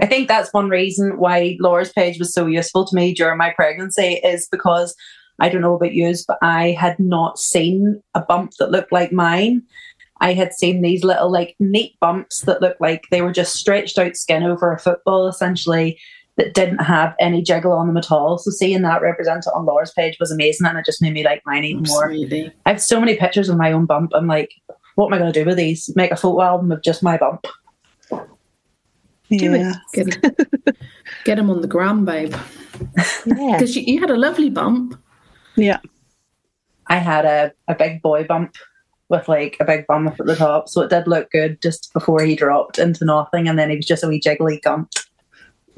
[0.00, 3.50] I think that's one reason why Laura's page was so useful to me during my
[3.50, 4.94] pregnancy is because
[5.40, 9.12] I don't know about you, but I had not seen a bump that looked like
[9.12, 9.62] mine.
[10.20, 13.98] I had seen these little like neat bumps that looked like they were just stretched
[13.98, 15.98] out skin over a football essentially
[16.36, 18.38] that didn't have any jiggle on them at all.
[18.38, 21.42] So seeing that represented on Laura's page was amazing and it just made me like
[21.44, 22.42] mine even Absolutely.
[22.42, 22.52] more.
[22.66, 24.12] I have so many pictures of my own bump.
[24.14, 24.52] I'm like,
[24.94, 25.90] what am I going to do with these?
[25.94, 27.46] Make a photo album of just my bump.
[29.28, 29.74] Yeah.
[29.92, 30.22] Get,
[31.24, 32.34] get them on the gram, babe.
[33.26, 33.52] Yeah.
[33.52, 34.98] Because you, you had a lovely bump.
[35.56, 35.80] Yeah.
[36.86, 38.56] I had a, a big boy bump
[39.08, 40.68] with like a big bum up at the top.
[40.68, 43.48] So it did look good just before he dropped into nothing.
[43.48, 45.06] And then he was just a wee jiggly gunt.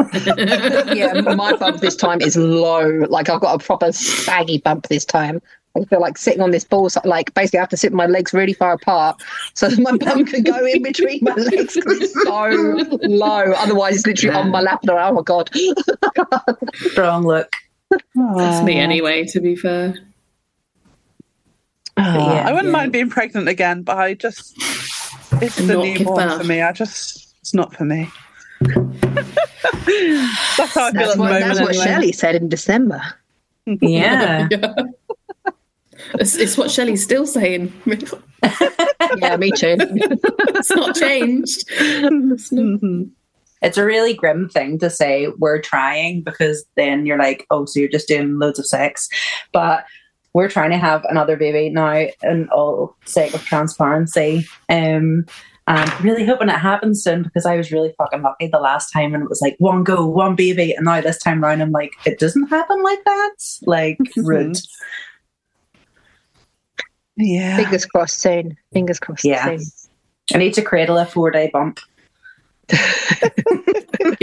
[0.96, 3.04] yeah, my bump this time is low.
[3.08, 5.42] Like I've got a proper saggy bump this time.
[5.76, 7.96] I feel like sitting on this ball, so like basically I have to sit with
[7.96, 9.22] my legs really far apart
[9.54, 12.46] so that my bum can go in between my legs because it's so
[13.06, 13.52] low.
[13.52, 14.40] Otherwise, it's literally yeah.
[14.40, 14.80] on my lap.
[14.82, 15.50] And I'm, oh my god!
[16.74, 17.54] Strong look.
[18.14, 19.24] That's me anyway.
[19.26, 19.94] To be fair,
[21.96, 22.72] uh, yeah, I wouldn't yeah.
[22.72, 24.54] mind being pregnant again, but I just
[25.40, 26.62] it's the newborn for me.
[26.62, 28.10] I just it's not for me.
[28.60, 31.44] that's how I feel that's at the moment.
[31.44, 31.84] That's what anyway.
[31.84, 33.00] Shelley said in December.
[33.66, 34.48] Yeah.
[36.10, 36.20] Yeah.
[36.20, 37.72] It's, it's, what Shelley's still saying.
[37.86, 39.76] yeah, me too.
[39.80, 41.64] it's not changed.
[41.68, 42.64] It's, not.
[42.64, 43.02] Mm-hmm.
[43.62, 47.80] it's a really grim thing to say we're trying because then you're like, oh, so
[47.80, 49.08] you're just doing loads of sex.
[49.52, 49.84] But
[50.32, 54.46] we're trying to have another baby now in all sake of transparency.
[54.68, 55.26] Um,
[55.66, 59.14] and really hoping it happens soon because I was really fucking lucky the last time
[59.14, 60.72] and it was like one go, one baby.
[60.72, 63.36] And now this time around, I'm like, it doesn't happen like that.
[63.66, 64.56] Like, rude.
[67.20, 67.56] Yeah.
[67.56, 68.56] Fingers crossed soon.
[68.72, 69.44] Fingers crossed yeah.
[69.44, 69.60] soon.
[70.32, 71.80] I need to cradle a four day bump.
[72.70, 74.18] what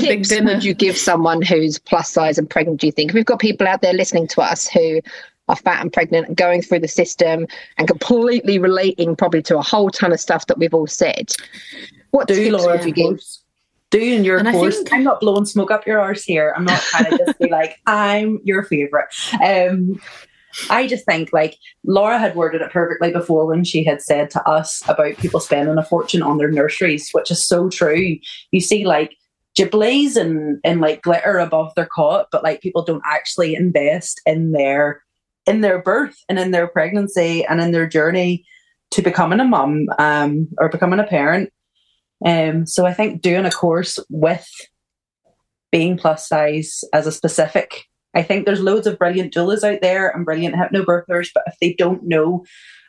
[0.00, 2.80] tips would you give someone who's plus size and pregnant?
[2.80, 5.00] Do you think we've got people out there listening to us who
[5.48, 7.46] are fat and pregnant and going through the system
[7.78, 11.32] and completely relating probably to a whole ton of stuff that we've all said?
[12.10, 13.20] What do tips Laura, would you give?
[13.92, 14.76] Do in your and course.
[14.76, 16.54] Think, I'm not blowing smoke up your arse here.
[16.56, 19.06] I'm not trying to just be like, I'm your favorite.
[19.44, 20.00] Um,
[20.70, 24.48] I just think like Laura had worded it perfectly before when she had said to
[24.48, 28.16] us about people spending a fortune on their nurseries, which is so true.
[28.50, 29.16] You see, like
[29.58, 34.52] Ghiblis and and like glitter above their cot, but like people don't actually invest in
[34.52, 35.02] their
[35.46, 38.44] in their birth and in their pregnancy and in their journey
[38.92, 41.52] to becoming a mum um, or becoming a parent.
[42.24, 44.48] Um, so I think doing a course with
[45.70, 50.10] being plus size as a specific I think there's loads of brilliant doulas out there
[50.10, 52.44] and brilliant hypnobirthers, but if they don't know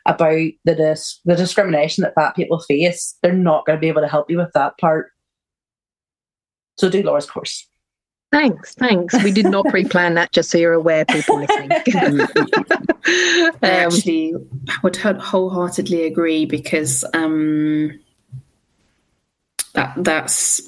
[0.06, 4.02] about the dis- the discrimination that fat people face, they're not going to be able
[4.02, 5.10] to help you with that part.
[6.76, 7.66] So do Laura's course.
[8.32, 9.14] Thanks, thanks.
[9.22, 11.70] We did not pre-plan that, just so you're aware, people listening.
[13.06, 14.34] I um, actually
[14.82, 17.96] would wholeheartedly agree because um,
[19.74, 20.60] that that's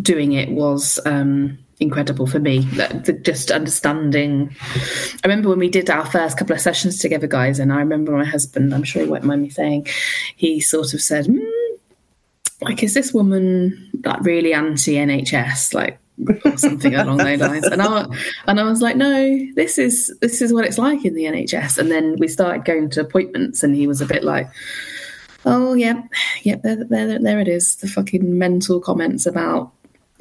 [0.00, 2.60] doing it was um, incredible for me.
[2.60, 4.54] The, just understanding.
[4.62, 8.12] I remember when we did our first couple of sessions together, guys, and I remember
[8.12, 8.74] my husband.
[8.74, 9.86] I'm sure he won't mind me saying,
[10.36, 11.46] he sort of said, mm,
[12.60, 15.74] "Like, is this woman like really anti NHS?
[15.74, 15.98] Like."
[16.44, 18.04] or something along those lines and I
[18.46, 21.78] and I was like no this is this is what it's like in the NHS
[21.78, 24.46] and then we started going to appointments and he was a bit like
[25.46, 26.02] oh yeah
[26.42, 29.72] yeah there, there, there it is the fucking mental comments about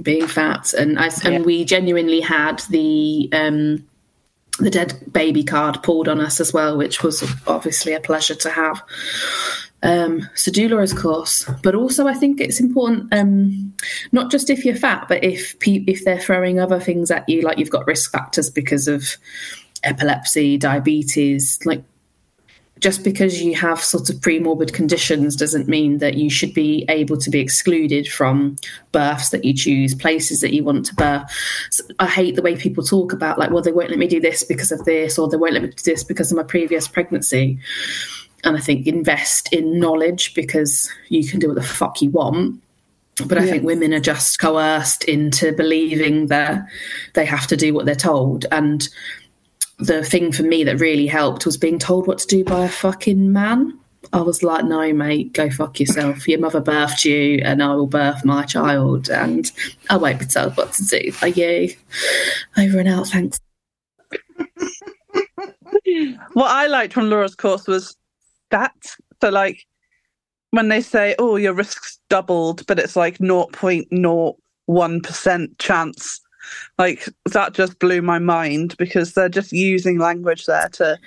[0.01, 1.29] being fat, and I, yeah.
[1.29, 3.85] and we genuinely had the um,
[4.59, 8.49] the dead baby card pulled on us as well, which was obviously a pleasure to
[8.49, 8.81] have.
[9.81, 13.73] Um, so do Laura's course, but also I think it's important um,
[14.11, 17.41] not just if you're fat, but if pe- if they're throwing other things at you,
[17.41, 19.15] like you've got risk factors because of
[19.83, 21.83] epilepsy, diabetes, like
[22.79, 27.17] just because you have sort of pre-morbid conditions doesn't mean that you should be able
[27.17, 28.55] to be excluded from
[28.91, 31.29] births that you choose, places that you want to birth.
[31.71, 34.21] So I hate the way people talk about like, well, they won't let me do
[34.21, 36.87] this because of this, or they won't let me do this because of my previous
[36.87, 37.59] pregnancy.
[38.43, 42.61] And I think invest in knowledge because you can do what the fuck you want.
[43.27, 46.65] but I think women are just coerced into believing that
[47.13, 48.45] they have to do what they're told.
[48.51, 48.87] And
[49.79, 52.69] the thing for me that really helped was being told what to do by a
[52.69, 53.79] fucking man.
[54.13, 56.27] I was like, no, mate, go fuck yourself.
[56.27, 59.51] Your mother birthed you, and I will birth my child, and
[59.89, 61.73] I won't be told what to do by you.
[62.57, 63.39] Over and out, thanks.
[66.33, 67.97] what I liked from Laura's course was
[68.51, 68.75] that.
[69.21, 69.65] So, like,
[70.51, 76.21] when they say, oh, your risk's doubled, but it's like 0.01% chance,
[76.77, 80.97] like, that just blew my mind because they're just using language there to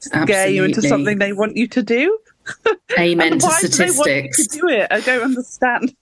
[0.00, 0.56] scare Absolutely.
[0.56, 2.18] you into something they want you to do.
[2.98, 4.46] Amen to statistics.
[4.46, 4.88] to do it?
[4.90, 5.94] I don't understand.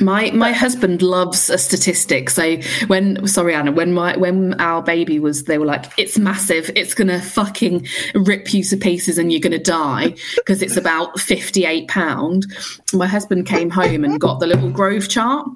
[0.00, 2.28] My my husband loves a statistic.
[2.30, 6.70] So when sorry Anna, when my when our baby was, they were like, "It's massive.
[6.74, 11.64] It's gonna fucking rip you to pieces, and you're gonna die because it's about fifty
[11.64, 12.46] eight pound."
[12.92, 15.48] My husband came home and got the little Grove chart,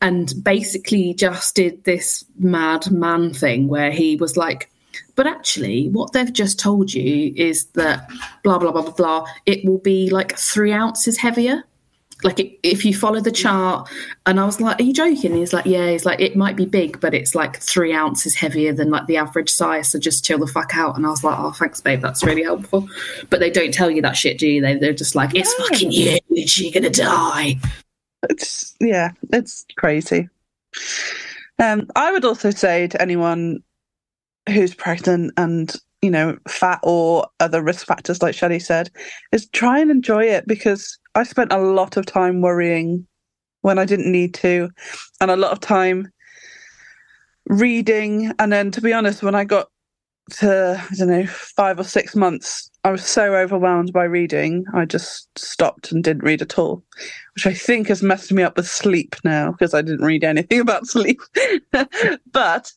[0.00, 4.70] and basically just did this mad man thing where he was like,
[5.14, 8.08] but actually, what they've just told you is that
[8.42, 11.64] blah, blah, blah, blah, blah, it will be like three ounces heavier.
[12.22, 13.88] Like if you follow the chart,
[14.26, 16.66] and I was like, "Are you joking?" he's like, "Yeah." He's like, "It might be
[16.66, 19.90] big, but it's like three ounces heavier than like the average size.
[19.90, 22.00] So just chill the fuck out." And I was like, "Oh, thanks, babe.
[22.00, 22.88] That's really helpful."
[23.30, 24.60] But they don't tell you that shit, do you?
[24.60, 25.64] They they're just like, "It's yeah.
[25.66, 26.58] fucking huge.
[26.58, 27.56] You're gonna die."
[28.30, 30.28] It's yeah, it's crazy.
[31.58, 33.62] Um, I would also say to anyone
[34.48, 38.90] who's pregnant and you know fat or other risk factors like Shelley said
[39.30, 43.06] is try and enjoy it because I spent a lot of time worrying
[43.60, 44.70] when I didn't need to
[45.20, 46.10] and a lot of time
[47.46, 48.32] reading.
[48.38, 49.68] And then to be honest when I got
[50.30, 54.84] to I don't know 5 or 6 months I was so overwhelmed by reading I
[54.84, 56.84] just stopped and didn't read at all
[57.34, 60.60] which I think has messed me up with sleep now because I didn't read anything
[60.60, 61.20] about sleep.
[62.30, 62.72] But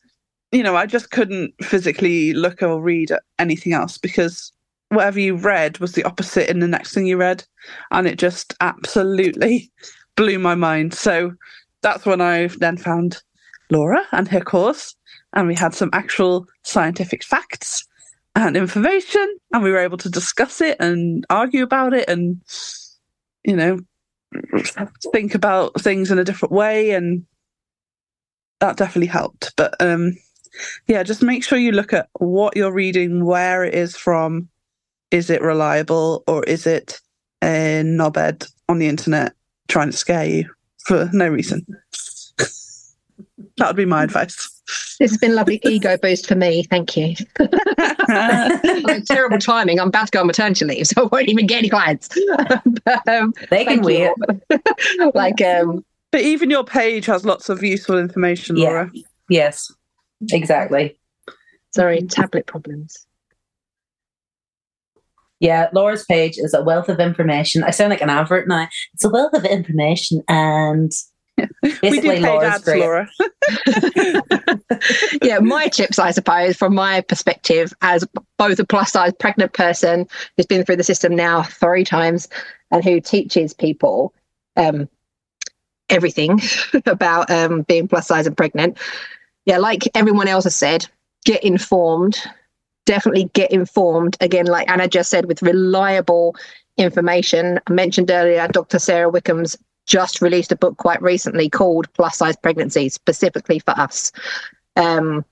[0.52, 4.52] you know, I just couldn't physically look or read anything else because
[4.90, 7.44] whatever you read was the opposite in the next thing you read.
[7.90, 9.70] And it just absolutely
[10.16, 10.94] blew my mind.
[10.94, 11.32] So
[11.82, 13.22] that's when I then found
[13.70, 14.94] Laura and her course.
[15.32, 17.86] And we had some actual scientific facts
[18.34, 19.36] and information.
[19.52, 22.40] And we were able to discuss it and argue about it and,
[23.44, 23.78] you know,
[25.12, 26.92] think about things in a different way.
[26.92, 27.26] And
[28.60, 29.52] that definitely helped.
[29.56, 30.16] But um,
[30.86, 34.48] yeah, just make sure you look at what you're reading, where it is from.
[35.10, 37.00] Is it reliable or is it
[37.42, 39.34] a knobhead on the internet
[39.68, 40.50] trying to scare you
[40.84, 41.66] for no reason?
[43.56, 44.52] that would be my advice.
[44.98, 46.64] This has been lovely ego boost for me.
[46.64, 47.14] Thank you.
[49.06, 49.78] terrible timing.
[49.78, 52.08] I'm about to go on maternity leave, so I won't even get any clients.
[52.84, 54.10] but, um, they can wait.
[55.14, 58.68] like, um, but even your page has lots of useful information, yeah.
[58.68, 58.90] Laura.
[59.28, 59.70] Yes.
[60.30, 60.98] Exactly.
[61.74, 63.06] Sorry, tablet problems.
[65.40, 67.62] Yeah, Laura's page is a wealth of information.
[67.62, 68.68] I sound like an advert now.
[68.94, 70.90] It's a wealth of information and
[71.62, 72.80] basically Laura's ads, great.
[72.80, 73.08] Laura.
[75.22, 78.06] yeah, my tips, I suppose, from my perspective as
[78.38, 82.28] both a plus size pregnant person who's been through the system now three times
[82.70, 84.14] and who teaches people
[84.56, 84.88] um,
[85.90, 86.40] everything
[86.86, 88.78] about um, being plus size and pregnant
[89.46, 90.86] yeah, like everyone else has said,
[91.24, 92.18] get informed.
[92.86, 94.16] Definitely get informed.
[94.20, 96.34] Again, like Anna just said, with reliable
[96.78, 97.60] information.
[97.66, 98.78] I mentioned earlier, Dr.
[98.78, 104.12] Sara Wickham's just released a book quite recently called Plus Size Pregnancy, specifically for us.
[104.76, 105.24] Um,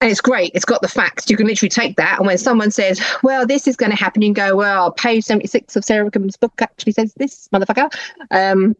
[0.00, 0.50] and it's great.
[0.54, 1.30] It's got the facts.
[1.30, 2.18] You can literally take that.
[2.18, 5.24] And when someone says, well, this is going to happen, you can go, well, page
[5.24, 7.90] 76 of Sara Wickham's book actually says this, motherfucker.
[8.30, 8.76] Um,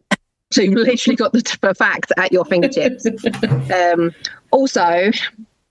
[0.51, 3.07] so you've literally got the facts at your fingertips.
[3.73, 4.15] um,
[4.51, 5.11] also,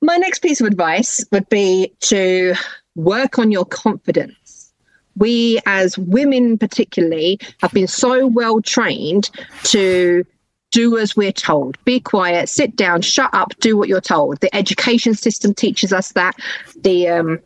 [0.03, 2.53] my next piece of advice would be to
[2.95, 4.73] work on your confidence.
[5.15, 9.29] We, as women particularly, have been so well trained
[9.63, 10.25] to
[10.71, 11.83] do as we're told.
[11.85, 14.41] Be quiet, sit down, shut up, do what you're told.
[14.41, 16.35] The education system teaches us that.
[16.81, 17.39] The um,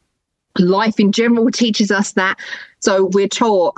[0.58, 2.40] life in general teaches us that.
[2.80, 3.78] So we're taught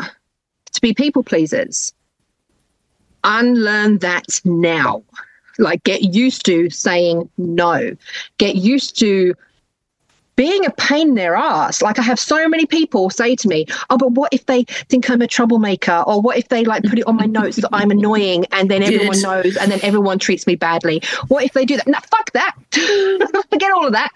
[0.71, 1.93] to be people pleasers
[3.23, 5.03] unlearn that now.
[5.59, 7.95] Like, get used to saying no.
[8.37, 9.35] Get used to
[10.39, 11.81] being a pain in their ass.
[11.81, 15.09] Like I have so many people say to me, "Oh, but what if they think
[15.09, 17.91] I'm a troublemaker, or what if they like put it on my notes that I'm
[17.91, 19.23] annoying, and then everyone Good.
[19.23, 21.03] knows, and then everyone treats me badly?
[21.27, 21.87] What if they do that?
[21.87, 22.55] No, fuck that.
[23.49, 24.11] Forget all of that.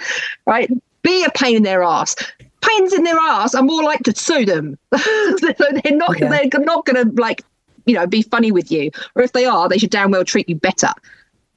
[0.46, 0.72] Right?
[1.02, 2.16] Be a pain in their ass.
[2.62, 3.54] Pains in their ass.
[3.54, 4.78] I'm more like to sue them.
[4.92, 6.18] they're not.
[6.22, 6.30] Yeah.
[6.30, 7.44] They're not going to like
[7.86, 8.92] you know, be funny with you.
[9.16, 10.94] Or if they are, they should damn well treat you better.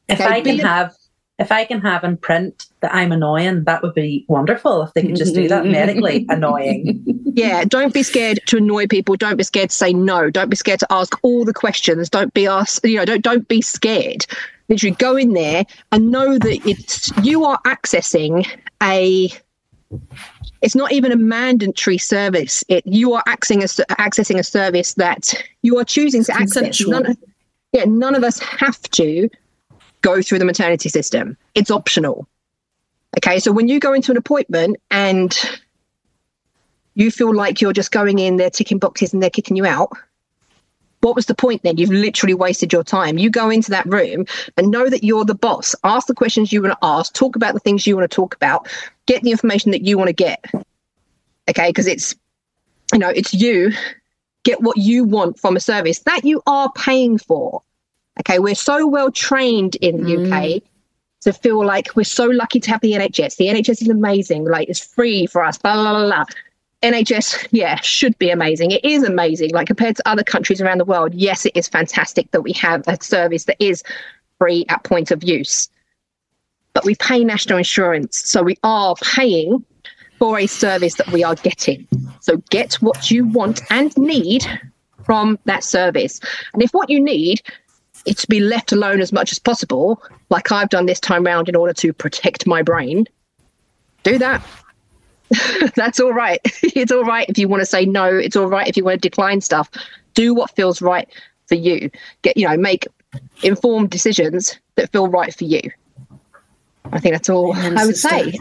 [0.08, 0.94] If I can have
[1.38, 5.02] if I can have in print that I'm annoying, that would be wonderful if they
[5.02, 5.72] could just do that mm-hmm.
[5.72, 7.04] medically annoying.
[7.36, 9.14] Yeah, don't be scared to annoy people.
[9.14, 10.30] Don't be scared to say no.
[10.30, 12.08] Don't be scared to ask all the questions.
[12.08, 14.24] Don't be asked, you know, don't don't be scared.
[14.70, 18.48] Literally go in there and know that it's you are accessing
[18.82, 19.30] a
[20.62, 22.64] it's not even a mandatory service.
[22.68, 26.80] It you are accessing a, accessing a service that you are choosing to access.
[26.86, 27.18] None,
[27.72, 29.28] yeah, none of us have to
[30.02, 31.36] go through the maternity system.
[31.54, 32.28] It's optional.
[33.18, 35.36] Okay, so when you go into an appointment and
[36.94, 39.90] you feel like you're just going in, they're ticking boxes and they're kicking you out.
[41.00, 41.76] What was the point then?
[41.76, 43.18] You've literally wasted your time.
[43.18, 44.26] You go into that room
[44.56, 45.74] and know that you're the boss.
[45.84, 48.34] Ask the questions you want to ask, talk about the things you want to talk
[48.34, 48.68] about,
[49.06, 50.44] get the information that you want to get.
[51.48, 52.14] Okay, because it's,
[52.92, 53.72] you know, it's you.
[54.42, 57.62] Get what you want from a service that you are paying for.
[58.20, 60.62] Okay, we're so well trained in the UK mm.
[61.22, 63.36] to feel like we're so lucky to have the NHS.
[63.36, 64.44] The NHS is amazing.
[64.44, 65.58] Like it's free for us.
[65.58, 66.06] Blah blah blah.
[66.06, 66.24] blah.
[66.82, 68.70] NHS, yeah, should be amazing.
[68.70, 69.50] It is amazing.
[69.50, 72.86] Like compared to other countries around the world, yes, it is fantastic that we have
[72.86, 73.82] a service that is
[74.38, 75.68] free at point of use.
[76.74, 79.64] But we pay national insurance, so we are paying
[80.18, 81.86] for a service that we are getting.
[82.20, 84.44] So get what you want and need
[85.04, 86.20] from that service.
[86.52, 87.40] And if what you need
[88.06, 91.56] to be left alone as much as possible, like I've done this time round in
[91.56, 93.06] order to protect my brain,
[94.02, 94.42] do that.
[95.74, 96.40] That's all right.
[96.62, 98.04] It's all right if you want to say no.
[98.06, 99.68] It's all right if you want to decline stuff.
[100.14, 101.08] Do what feels right
[101.46, 101.90] for you.
[102.22, 102.86] Get you know, make
[103.42, 105.62] informed decisions that feel right for you.
[106.92, 108.38] I think that's all I would say.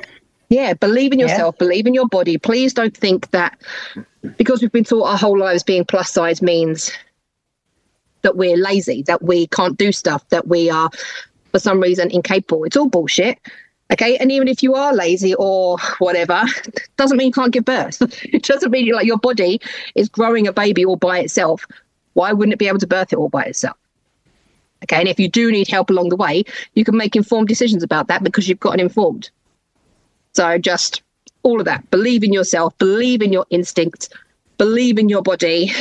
[0.49, 1.27] Yeah, believe in Yeah.
[1.27, 2.37] yourself, believe in your body.
[2.37, 3.57] Please don't think that
[4.37, 6.91] because we've been taught our whole lives being plus size means
[8.25, 10.89] that we're lazy, that we can't do stuff, that we are
[11.51, 12.63] for some reason incapable.
[12.63, 13.37] It's all bullshit.
[13.93, 14.17] Okay.
[14.17, 16.43] And even if you are lazy or whatever,
[16.97, 18.01] doesn't mean you can't give birth.
[18.33, 19.61] It doesn't mean like your body
[19.93, 21.67] is growing a baby all by itself.
[22.13, 23.77] Why wouldn't it be able to birth it all by itself?
[24.83, 24.99] Okay.
[24.99, 28.07] And if you do need help along the way, you can make informed decisions about
[28.07, 29.29] that because you've gotten informed.
[30.33, 31.03] So just
[31.43, 31.87] all of that.
[31.91, 34.09] Believe in yourself, believe in your instincts,
[34.57, 35.71] believe in your body,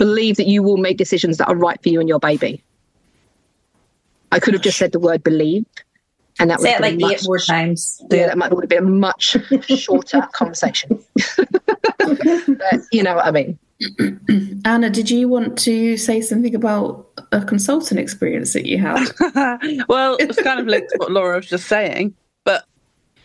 [0.00, 2.64] believe that you will make decisions that are right for you and your baby.
[4.32, 5.66] I could have just said the word believe,
[6.38, 8.02] and that Say would it have like been eight more times.
[8.10, 9.36] Yeah, that might would have been a much
[9.76, 11.04] shorter conversation.
[11.36, 13.58] but you know what I mean.
[14.64, 19.06] Anna, did you want to say something about a consultant experience that you had?
[19.88, 22.29] well, it's kind of linked to what Laura was just saying, but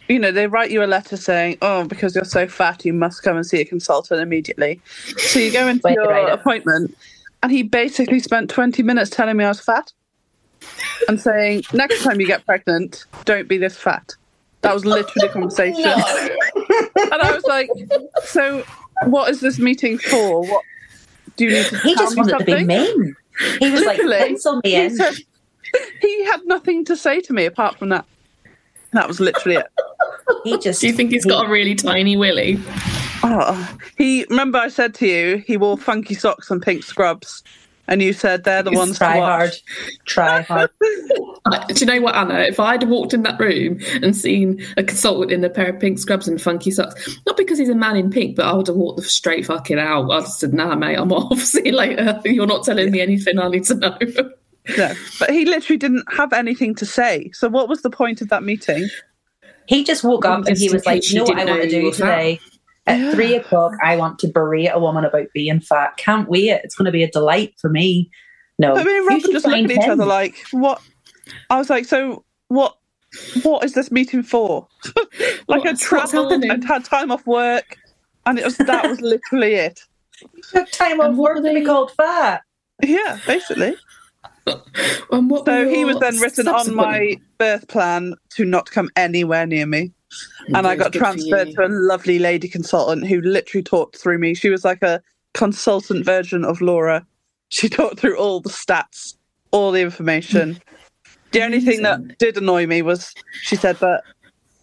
[0.07, 3.23] you know, they write you a letter saying, "Oh, because you're so fat, you must
[3.23, 4.79] come and see a consultant immediately."
[5.17, 6.33] So you go into Way to your write it.
[6.33, 6.95] appointment,
[7.43, 9.91] and he basically spent 20 minutes telling me I was fat
[11.07, 14.13] and saying, "Next time you get pregnant, don't be this fat."
[14.61, 15.83] That was literally the conversation,
[17.11, 17.69] and I was like,
[18.25, 18.63] "So,
[19.05, 20.43] what is this meeting for?
[20.43, 20.63] What
[21.37, 23.15] do you need to He tell just me wanted to be mean.
[23.59, 24.17] He was like, Literally.
[24.29, 25.15] pencil me He said-
[26.01, 28.05] he had nothing to say to me apart from that.
[28.95, 29.67] That was literally it.
[30.43, 30.81] He just.
[30.81, 32.57] Do you think he's got a really tiny willy?
[33.23, 37.43] Oh, he remember I said to you he wore funky socks and pink scrubs,
[37.87, 39.29] and you said they're the He's ones try to watch.
[39.29, 39.51] hard.
[40.05, 40.69] Try hard.
[41.67, 42.39] Do you know what, Anna?
[42.39, 45.99] If I'd walked in that room and seen a consultant in a pair of pink
[45.99, 48.75] scrubs and funky socks, not because he's a man in pink, but I would have
[48.75, 50.09] walked the straight fucking out.
[50.09, 51.39] I'd have said, nah, mate, I'm off.
[51.39, 52.19] See you later.
[52.25, 53.97] You're not telling me anything I need to know.
[54.77, 57.29] No, but he literally didn't have anything to say.
[57.33, 58.87] So what was the point of that meeting?
[59.67, 61.91] He just woke up and he was like, you know what I want to do
[61.91, 62.39] today?
[62.87, 63.11] At Yeah.
[63.13, 65.97] three o'clock, I want to berate a woman about being fat.
[65.97, 66.49] Can't wait.
[66.63, 68.11] It's going to be a delight for me.
[68.59, 68.75] No.
[68.75, 69.91] I mean, Rob just looking at each him.
[69.91, 70.81] other like, what?
[71.49, 72.77] I was like, so what?
[73.43, 74.67] What is this meeting for?
[75.47, 76.33] like I travelled?
[76.43, 77.77] I'd had time off work,
[78.25, 79.81] and it was that was literally it.
[80.51, 82.41] took time off work to be called fat.
[82.83, 83.75] Yeah, basically.
[85.11, 89.45] And what So he was then written on my birth plan to not come anywhere
[89.45, 89.91] near me.
[90.53, 94.33] And I got transferred to a lovely lady consultant who literally talked through me.
[94.33, 95.01] She was like a
[95.33, 97.05] consultant version of Laura.
[97.49, 99.15] She talked through all the stats,
[99.51, 100.59] all the information.
[101.31, 104.03] The only thing that did annoy me was she said that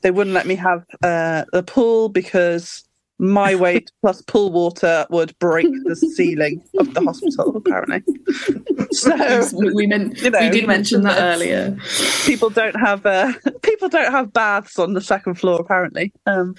[0.03, 2.85] they wouldn't let me have uh, the pool because
[3.23, 8.03] my weight plus pool water would break the ceiling of the hospital, apparently.
[8.91, 11.77] So we, we, meant, You know, we did mention that earlier.
[12.27, 16.55] people don't have uh, people don't have baths on the second floor apparently um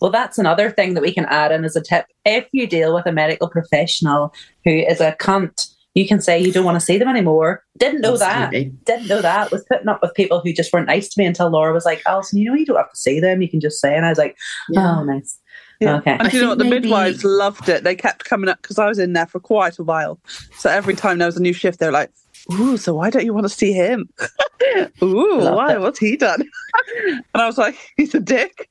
[0.00, 2.06] Well, that's another thing that we can add in as a tip.
[2.24, 4.32] If you deal with a medical professional
[4.64, 7.62] who is a cunt You can say you don't want to see them anymore.
[7.78, 8.64] Didn't know Absolutely.
[8.70, 8.84] that.
[8.84, 9.52] Didn't know that.
[9.52, 12.02] Was putting up with people who just weren't nice to me until Laura was like,
[12.06, 13.40] Alison, you know, you don't have to see them.
[13.42, 13.94] You can just say.
[13.94, 14.36] And I was like,
[14.70, 14.96] Yeah.
[14.98, 15.38] oh, nice.
[15.80, 15.96] Yeah.
[15.96, 16.16] Okay.
[16.18, 16.58] And do you know what?
[16.58, 17.84] The maybe- midwives loved it.
[17.84, 20.18] They kept coming up because I was in there for quite a while.
[20.58, 22.10] So every time there was a new shift, they were like,
[22.52, 24.08] "Ooh, so why don't you want to see him?
[25.02, 25.74] Ooh, Love why?
[25.74, 25.80] it.
[25.80, 26.48] What's he done?"
[27.08, 28.70] and I was like, "He's a dick."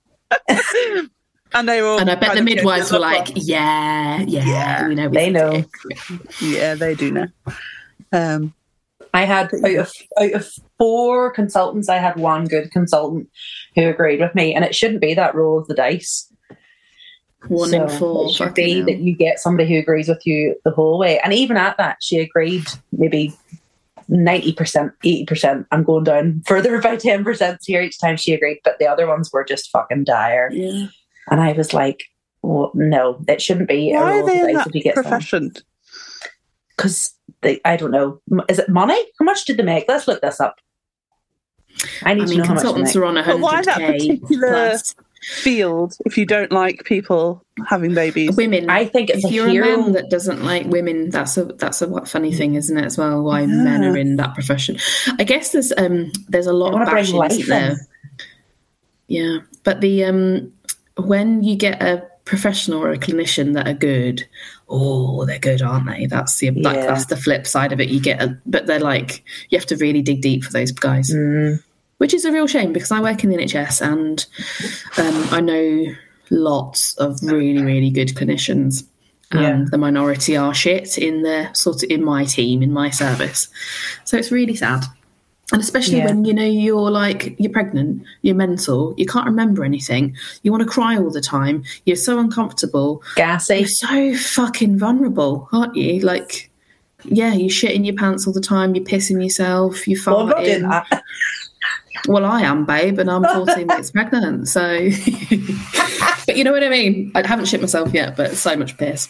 [1.54, 1.88] and they were.
[1.90, 3.36] all And I bet the midwives were like, up.
[3.36, 5.10] yeah, yeah, Yeah, we know.
[5.10, 5.64] they know.
[6.42, 7.28] "Yeah, they do know."
[8.12, 8.54] Um,
[9.14, 10.50] I had out of out of
[10.80, 13.30] four consultants, I had one good consultant
[13.76, 16.28] who agreed with me, and it shouldn't be that roll of the dice.
[17.48, 18.26] One So in four.
[18.28, 21.34] It should be that you get somebody who agrees with you the whole way, and
[21.34, 23.34] even at that, she agreed maybe
[24.08, 25.68] ninety percent, eighty percent.
[25.72, 29.08] I'm going down further by ten percent here each time she agreed, but the other
[29.08, 30.88] ones were just fucking dire, Yeah.
[31.30, 32.04] and I was like.
[32.46, 33.94] Well, no, it shouldn't be.
[33.94, 35.54] why a are they in that if you get profession?
[36.76, 38.20] Because they, I don't know.
[38.50, 39.02] Is it money?
[39.18, 39.86] How much did they make?
[39.88, 40.56] Let's look this up.
[42.04, 43.02] I need I to mean, know how much they consultants make.
[43.02, 44.96] are on a But why hundred that k particular- plus.
[45.24, 48.36] Field if you don't like people having babies.
[48.36, 48.70] Women.
[48.70, 49.74] I think if you're hero.
[49.74, 52.86] a man that doesn't like women, that's a that's a funny thing, isn't it?
[52.86, 54.78] As well, why men are in that profession.
[55.20, 57.72] I guess there's um there's a lot of wanna bashing, life there?
[57.72, 57.78] in.
[59.08, 60.54] Yeah, but the um
[60.98, 64.26] when you get a professional or a clinician that are good,
[64.70, 66.06] oh, they're good, aren't they?
[66.06, 67.90] That's the that, that's the flip side of it.
[67.90, 71.14] You get, a, but they're like you have to really dig deep for those guys,
[71.14, 71.64] Mm,
[71.98, 74.26] which is a real shame because I work in the NHS and
[74.98, 75.86] um, I know
[76.30, 78.84] lots of really really good clinicians.
[79.32, 79.66] And Yeah.
[79.72, 83.48] the minority are shit in the sort of in my team in my service,
[84.04, 84.84] so it's really sad.
[85.52, 86.06] And especially Yeah.
[86.06, 90.62] when you know you're like you're pregnant, you're mental, you can't remember anything, you want
[90.64, 93.58] to cry all the time, you're so uncomfortable, gassy.
[93.60, 96.00] you're so fucking vulnerable, aren't you?
[96.02, 96.50] Like,
[97.04, 100.62] yeah, you shit in your pants all the time, you're pissing yourself, you Well, farting.
[100.70, 101.04] that.
[102.08, 104.62] Well, I am, babe, and I'm 14 weeks pregnant, so.
[106.26, 107.12] but you know what I mean.
[107.16, 109.08] I haven't shit myself yet, but so much piss.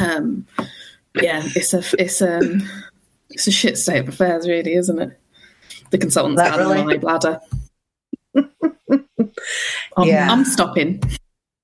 [0.00, 0.46] Um,
[1.14, 2.40] yeah, it's a it's a,
[3.30, 5.18] it's a shit state of affairs, really, isn't it?
[5.90, 6.82] The consultant's That really?
[6.82, 7.40] high bladder.
[9.96, 10.30] I'm, Yeah.
[10.30, 11.02] I'm stopping.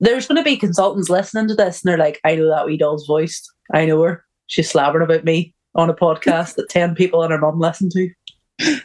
[0.01, 2.79] There's going to be consultants listening to this, and they're like, "I know that wee
[2.79, 3.47] doll's voice.
[3.75, 4.25] I know her.
[4.47, 8.81] She's slabbering about me on a podcast that ten people and her mum listen to."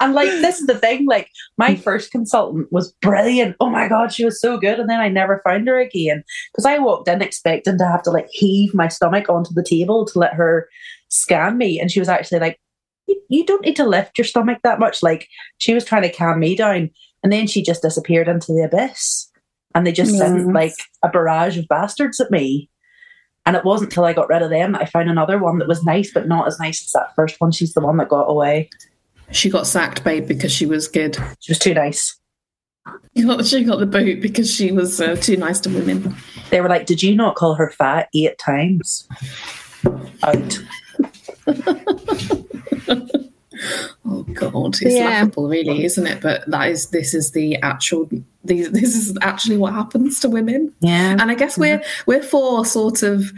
[0.00, 1.82] And like this is the thing like my mm.
[1.82, 3.56] first consultant was brilliant.
[3.60, 4.78] Oh my god she was so good.
[4.78, 6.22] And then i never found her again.
[6.52, 10.06] Because i walked in expecting to have to like heave my stomach onto the table
[10.06, 10.68] to let her
[11.08, 11.80] scan me.
[11.80, 12.58] And she was actually like
[13.06, 15.02] you, you don't need to lift your stomach that much.
[15.02, 16.90] Like she was trying to calm me down.
[17.22, 19.30] And then she just disappeared into the abyss.
[19.74, 22.69] And they just sent like a barrage of bastards at me
[23.46, 25.68] and it wasn't till I got rid of them that I found another one that
[25.68, 27.52] was nice, but not as nice as that first one.
[27.52, 28.70] She's the one that got away.
[29.32, 31.16] She got sacked, babe, because she was good.
[31.40, 32.16] She was too nice.
[33.16, 36.14] She got, she got the boot because she was uh, too nice to women.
[36.50, 39.06] They were like, Did you not call her fat eight times?
[40.22, 40.58] Out.
[44.06, 45.04] Oh God, it's Yeah.
[45.04, 46.22] laughable, really, isn't it?
[46.22, 48.08] But that is this is the actual.
[48.44, 51.16] These, this is actually what happens to women, Yeah.
[51.18, 53.30] and I guess we're we're for sort of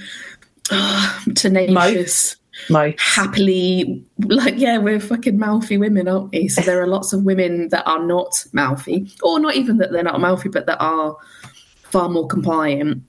[0.70, 2.36] uh, tenacious,
[2.70, 2.94] Mouth.
[2.98, 6.48] happily, like yeah, we're fucking mouthy women, aren't we?
[6.48, 10.02] So there are lots of women that are not mouthy, or not even that they're
[10.04, 11.16] not mouthy, but that are
[11.82, 13.02] far more compliant,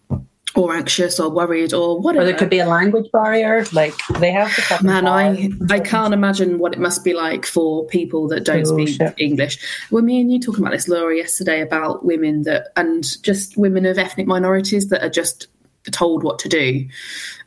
[0.56, 2.24] or anxious, or worried, or whatever.
[2.24, 3.66] Or there could be a language barrier.
[3.74, 5.50] Like they have to Man, I.
[5.70, 9.14] I can't imagine what it must be like for people that don't Oh, speak shit.
[9.18, 9.58] English.
[9.90, 13.86] Well, me and you talking about this, Laura, yesterday about women that, and just women
[13.86, 15.48] of ethnic minorities that are just
[15.92, 16.88] told what to do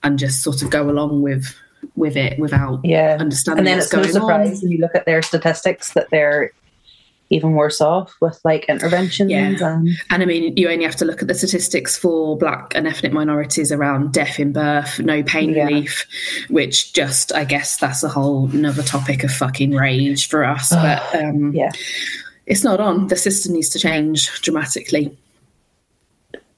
[0.02, 1.54] and just sort of go along with
[1.94, 3.16] with it without Yeah.
[3.20, 4.44] understanding And then what's it's no going on.
[4.44, 6.50] surprise when you look at their statistics that they're
[7.30, 9.48] even worse off with like interventions Yeah.
[9.60, 12.86] and And I mean, you only have to look at the statistics for black and
[12.86, 15.64] ethnic minorities around death in birth, no pain Yeah.
[15.64, 16.06] relief,
[16.48, 20.70] which just, I guess, that's a whole another topic of fucking rage for us.
[20.70, 21.72] but um, yeah.
[22.46, 23.08] it's not on.
[23.08, 25.16] The system needs to change dramatically.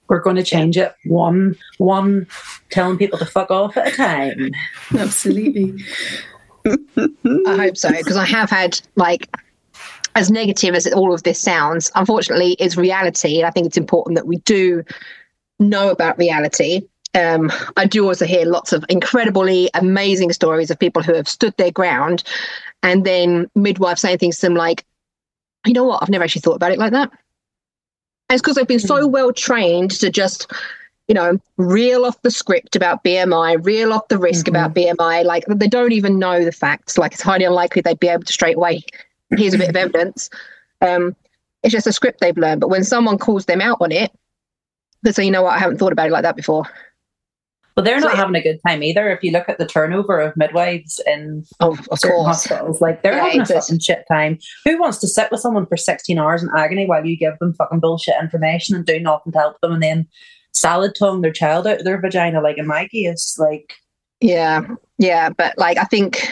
[0.08, 2.26] We're going to change it one one
[2.70, 4.50] telling people to fuck off at a time.
[4.98, 5.82] Absolutely.
[7.46, 9.28] I hope so because I have had like
[10.18, 11.90] as negative as all of this sounds.
[11.94, 13.38] Unfortunately, is reality.
[13.38, 14.82] And I think it's important that we do
[15.60, 16.82] know about reality.
[17.14, 21.54] Um, I do also hear lots of incredibly amazing stories of people who have stood
[21.56, 22.22] their ground,
[22.82, 24.84] and then midwives saying things to them like,
[25.66, 26.02] "You know what?
[26.02, 27.10] I've never actually thought about it like that."
[28.28, 30.52] And it's because they've been so well trained to just
[31.10, 34.50] you know, reel off the script about BMI, reel off the risk Mhm.
[34.50, 35.22] about BMI.
[35.22, 36.98] Like they don't even know the facts.
[36.98, 38.84] Like it's highly unlikely they'd be able to straight away.
[39.36, 40.30] Here's a bit of evidence.
[40.80, 41.14] Um,
[41.62, 42.60] it's just a script they've learned.
[42.60, 44.10] But when someone calls them out on it,
[45.02, 46.64] they say, you know what, I haven't thought about it like that before.
[47.74, 49.08] But they're not So- having a good time either.
[49.10, 52.26] If you look at the turnover of midwives in Oh, of certain course.
[52.46, 54.38] hospitals, like they're Yeah, having a fucking shit time.
[54.64, 57.54] Who wants to sit with someone for 16 hours in agony while you give them
[57.54, 60.08] fucking bullshit information and do nothing to help them and then
[60.52, 63.36] salad tongue their child out of their vagina like in my case?
[63.38, 63.74] Like,
[64.20, 64.62] Yeah,
[64.98, 66.28] yeah, but like I think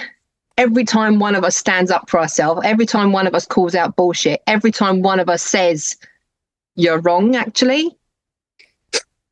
[0.56, 3.74] every time one of us stands up for ourselves, every time one of us calls
[3.74, 5.96] out bullshit, every time one of us says
[6.74, 7.96] you're wrong, actually,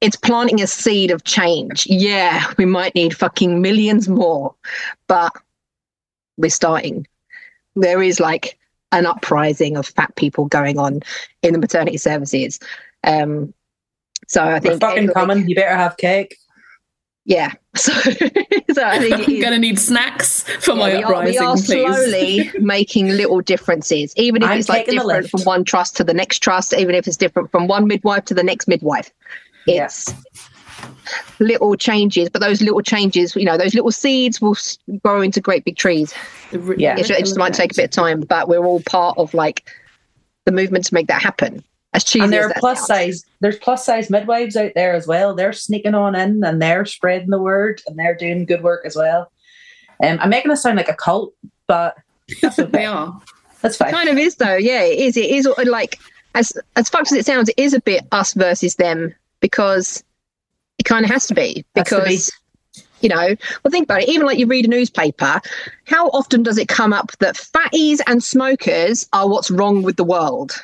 [0.00, 1.86] it's planting a seed of change.
[1.86, 4.54] Yeah, we might need fucking millions more,
[5.06, 5.32] but
[6.36, 7.06] we're starting.
[7.74, 8.58] There is like
[8.92, 11.00] an uprising of fat people going on
[11.42, 12.60] in the maternity services.
[13.02, 13.54] Um,
[14.28, 15.48] so I think we're fucking coming.
[15.48, 16.36] You better have cake.
[17.26, 21.02] Yeah, so, so I think it I'm going to need snacks for my yeah, we
[21.02, 21.66] are, uprising, we are please.
[21.66, 26.12] slowly making little differences, even if I'm it's like different from one trust to the
[26.12, 29.10] next trust, even if it's different from one midwife to the next midwife.
[29.66, 29.88] Yeah.
[31.38, 34.56] Little changes, but those little changes, you know, those little seeds will
[35.02, 36.12] grow into great big trees.
[36.52, 36.98] Yeah.
[36.98, 39.70] It, it just might take a bit of time, but we're all part of like
[40.44, 41.64] the movement to make that happen.
[41.94, 45.06] As cheesy and there as are plus size there's plus size midwives out there as
[45.06, 45.34] well.
[45.34, 48.96] They're sneaking on in and they're spreading the word and they're doing good work as
[48.96, 49.30] well.
[50.02, 51.32] Um, i'm making it sound like a cult
[51.68, 51.96] but
[52.42, 53.20] that's They are.
[53.62, 53.92] that's fine.
[53.92, 54.56] Kind of is though.
[54.56, 55.16] Yeah it is.
[55.16, 56.00] It is like
[56.34, 60.02] as as fucked as it sounds it is a bit us versus them because
[60.78, 62.02] it kind of has to be Has to be.
[62.02, 62.32] because
[63.02, 64.08] you know well think about it.
[64.08, 65.40] Even like you read a newspaper
[65.84, 70.04] how often does it come up that fatties and smokers are what's wrong with the
[70.04, 70.60] world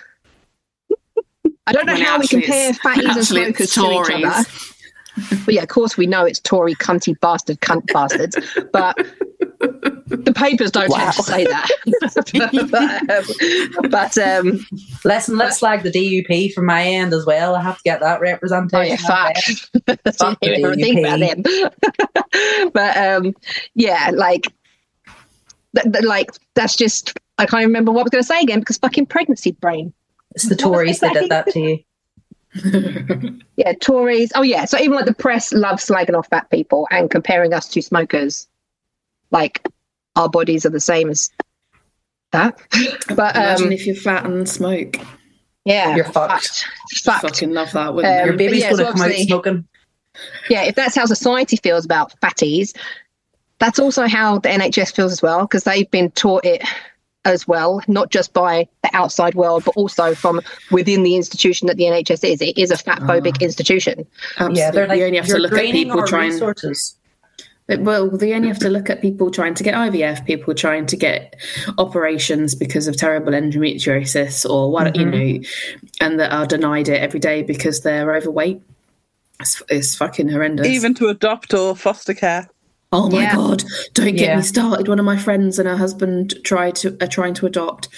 [1.70, 4.24] I don't know When how we compare it's- fatties and actually smokers it's to each
[4.24, 4.48] other.
[5.44, 8.36] But yeah, of course we know it's Tory cunty bastard cunt bastards,
[8.72, 8.96] but
[9.58, 11.68] the papers don't tend to say that.
[13.82, 14.66] but, um, but um,
[15.04, 18.18] let's let's slag the DUP from my end as well i have to get that
[18.18, 19.36] oh representation yeah, fuck.
[20.16, 22.70] Fuck the Didn't even think about them.
[22.72, 23.34] but um,
[23.74, 24.52] yeah, like,
[25.76, 28.60] th- th- like that's just I can't remember what I was going to say again
[28.60, 29.92] because fucking pregnancy brain.
[30.34, 31.78] It's the tories that did that to you
[33.56, 34.32] Yeah, Tories.
[34.34, 37.68] Oh yeah, so even like the press loves slagging off fat people and comparing us
[37.68, 38.48] to smokers,
[39.30, 39.66] like
[40.16, 41.30] our bodies are the same as
[42.32, 42.58] that.
[43.14, 44.96] But Imagine um, if you're fat and smoke.
[45.64, 46.64] yeah, You're fucked.
[47.04, 47.22] Fucked.
[47.22, 49.68] Fucking love that, wouldn't Um, your but baby's yeah, going so come out smoking
[50.48, 52.76] yeah, if that's how society feels about fatties,
[53.58, 56.62] that's also how the NHS feels as well, because they've been taught it
[57.24, 60.40] as well, not just by the outside world, but also from
[60.70, 62.40] within the institution that the NHS is.
[62.40, 63.44] It is a fat phobic Ah.
[63.44, 64.06] institution.
[64.38, 64.58] Absolutely.
[64.58, 66.30] yeah they're like you only have to look at people trying.
[66.32, 66.96] resources
[67.68, 70.96] Well, they only have to look at people trying to get IVF, people trying to
[70.96, 71.36] get
[71.78, 75.38] operations because of terrible endometriosis or what you know,
[76.00, 78.60] and that are denied it every day because they're overweight.
[79.38, 80.66] It's, it's fucking horrendous.
[80.66, 82.48] Even to adopt or foster care.
[82.92, 83.36] Oh my Yeah.
[83.36, 83.64] god,
[83.94, 84.36] don't get Yeah.
[84.36, 84.88] me started.
[84.88, 87.88] One of my friends and her husband tried to are trying to adopt,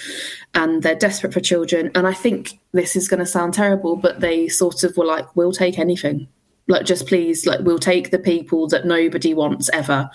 [0.53, 1.91] and they're desperate for children.
[1.95, 5.35] And I think this is going to sound terrible, but they sort of were like,
[5.35, 6.27] "We'll take anything."
[6.67, 10.09] Like, just please, like, we'll take the people that nobody wants ever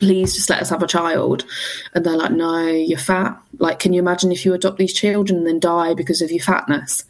[0.00, 1.44] please just let us have a child.
[1.94, 3.40] And they're like, no, you're fat.
[3.58, 6.42] Like, can you imagine if you adopt these children and then die because of your
[6.42, 7.04] fatness?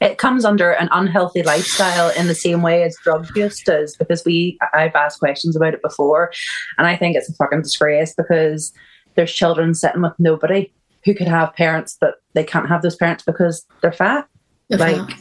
[0.00, 4.24] It comes under an unhealthy lifestyle in the same way as drug use does because
[4.24, 6.32] we I've asked questions about it before
[6.78, 8.72] and I think it's a fucking disgrace because
[9.14, 10.72] there's children sitting with nobody
[11.04, 14.26] who could have parents but they can't have those parents because they're fat
[14.68, 15.20] You're Like, fat.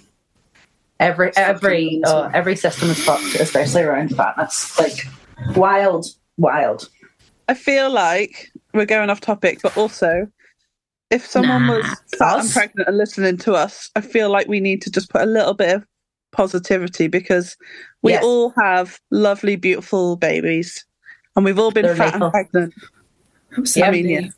[0.99, 2.19] every It's every mental.
[2.23, 5.05] uh, every system is fucked especially around fatness like
[5.55, 6.05] wild
[6.37, 6.89] wild
[7.49, 10.27] I feel like we're going off topic, but also
[11.11, 11.77] if someone Nah.
[11.77, 11.85] was
[12.17, 15.21] fat and pregnant and listening to us, I feel like we need to just put
[15.21, 15.85] a little bit of
[16.31, 17.55] positivity because
[18.01, 18.23] we Yes.
[18.23, 20.85] all have lovely, beautiful babies.
[21.35, 22.23] And we've all been They're fat lethal.
[22.23, 22.73] and pregnant.
[23.57, 23.83] Absolutely.
[23.87, 24.29] I mean, yeah.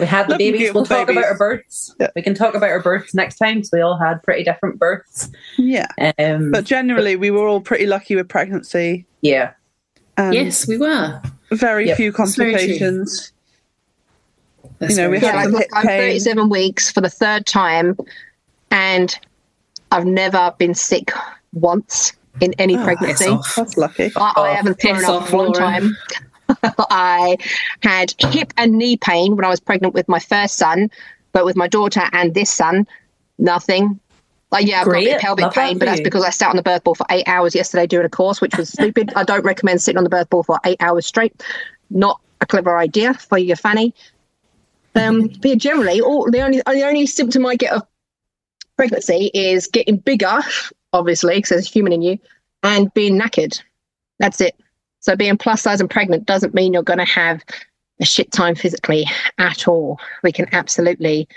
[0.00, 1.18] we had the babies we'll talk babies.
[1.18, 2.08] about our births Yeah.
[2.16, 5.28] we can talk about our births next time so we all had pretty different births
[5.58, 5.86] Yeah.
[6.18, 9.06] um But generally, we were all pretty lucky with pregnancy.
[9.22, 9.52] yeah
[10.16, 11.20] And Yes, we were.
[11.52, 11.96] Very Yep.
[11.96, 13.32] few That's very complications.
[14.78, 15.58] That's You know, we very Yeah, had true.
[15.58, 17.96] like, I'm 37 weeks for the third time,
[18.70, 19.18] and
[19.90, 21.10] I've never been sick
[21.52, 23.36] once in any Oh, pregnancy.
[23.36, 23.54] piss.
[23.56, 24.12] That's lucky.
[24.16, 25.96] I, I haven't thrown piss up off, one time.
[26.90, 27.36] I
[27.82, 30.90] had hip and knee pain when I was pregnant with my first son,
[31.32, 32.86] but with my daughter and this son,
[33.38, 34.00] nothing.
[34.50, 35.14] Like, yeah, I've got a bit Great.
[35.16, 37.06] of pelvic Love pain, for but that's because I sat on the birth ball for
[37.10, 39.12] eight hours yesterday doing a course, which was stupid.
[39.14, 41.40] I don't recommend sitting on the birth ball for eight hours straight.
[41.90, 43.94] Not a clever idea for your fanny.
[44.94, 47.82] Um, but yeah, generally, all the only the only symptom I get of
[48.76, 50.40] pregnancy is getting bigger,
[50.92, 52.18] obviously, because there's a human in you,
[52.62, 53.60] and being knackered.
[54.18, 54.56] That's it.
[55.00, 57.42] So being plus size and pregnant doesn't mean you're going to have
[58.00, 59.06] a shit time physically
[59.38, 59.98] at all.
[60.22, 61.28] We can absolutely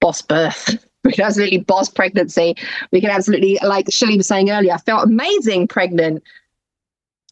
[0.00, 0.84] boss birth.
[1.04, 2.54] We can absolutely boss pregnancy.
[2.92, 6.22] We can absolutely, like Shelley was saying earlier, I felt amazing pregnant.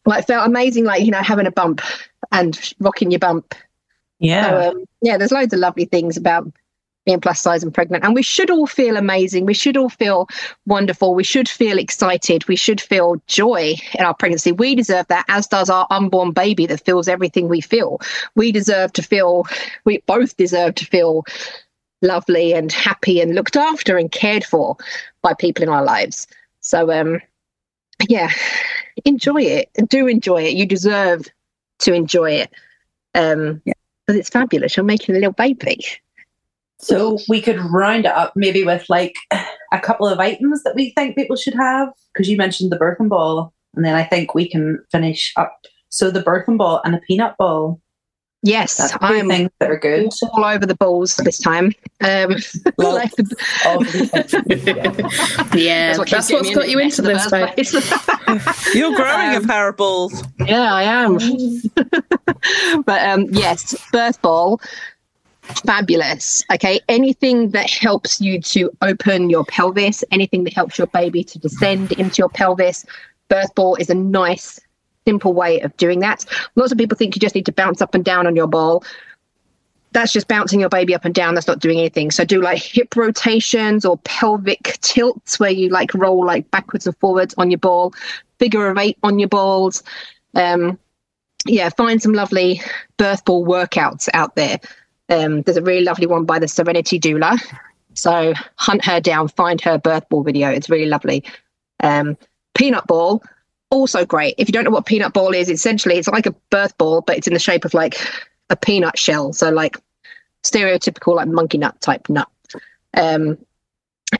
[0.05, 1.79] Like felt amazing, like you know, having a bump
[2.33, 3.55] and rocking your bump.
[4.21, 4.49] Yeah.
[4.49, 6.47] So, um, yeah, there's loads of lovely things about
[7.05, 8.03] being plus size and pregnant.
[8.03, 9.45] And we should all feel amazing.
[9.47, 10.29] We should all feel
[10.67, 11.15] wonderful.
[11.15, 12.47] We should feel excited.
[12.47, 14.51] We should feel joy in our pregnancy.
[14.51, 17.99] We deserve that, as does our unborn baby that feels everything we feel.
[18.35, 19.47] We deserve to feel,
[19.85, 21.25] we both deserve to feel
[22.03, 24.77] lovely and happy and looked after and cared for
[25.23, 26.27] by people in our lives.
[26.59, 27.19] So, um,
[28.07, 28.29] yeah,
[29.05, 29.69] enjoy it.
[29.87, 30.53] Do enjoy it.
[30.53, 31.27] You deserve
[31.79, 32.53] to enjoy it.
[33.15, 33.63] Um,
[34.11, 34.75] because it's fabulous.
[34.75, 35.79] You're making a little baby.
[36.79, 39.15] So we could round it up maybe with like
[39.71, 41.89] a couple of items that we think people should have.
[42.13, 45.55] Because you mentioned the birthing ball, and then I think we can finish up.
[45.89, 47.79] So the birthing ball and the peanut ball.
[48.43, 50.09] Yes, That's I'm things that are good.
[50.33, 51.73] all over the balls this time.
[52.01, 52.37] Um,
[52.77, 53.35] Well, like the-
[53.67, 53.91] All of
[55.53, 58.75] these yeah, what that's what's got you into the this, place.
[58.75, 60.23] You're growing Um, a pair of balls.
[60.39, 61.19] yeah, I am.
[62.83, 64.59] but um, yes, birth ball,
[65.65, 66.43] fabulous.
[66.53, 71.37] Okay, anything that helps you to open your pelvis, anything that helps your baby to
[71.39, 72.85] descend into your pelvis,
[73.29, 74.59] birth ball is a nice,
[75.05, 76.25] simple way of doing that.
[76.55, 78.83] Lots of people think you just need to bounce up and down on your ball.
[79.93, 81.35] That's just bouncing your baby up and down.
[81.35, 82.11] That's not doing anything.
[82.11, 86.95] So do like hip rotations or pelvic tilts where you like roll like backwards and
[86.97, 87.93] forwards on your ball,
[88.39, 89.83] figure of eight on your balls.
[90.33, 90.79] Um,
[91.45, 92.61] yeah, find some lovely
[92.97, 94.59] birth ball workouts out there.
[95.09, 97.37] Um, there's a really lovely one by the Serenity Doula.
[97.93, 100.49] So hunt her down, find her birth ball video.
[100.49, 101.25] It's really lovely.
[101.81, 102.17] Um,
[102.53, 103.21] peanut ball,
[103.71, 104.35] also great.
[104.37, 107.17] If you don't know what peanut ball is, essentially it's like a birth ball, but
[107.17, 107.99] it's in the shape of like
[108.49, 109.33] a peanut shell.
[109.33, 109.77] So like
[110.43, 112.27] stereotypical like monkey nut type nut.
[112.95, 113.37] Um,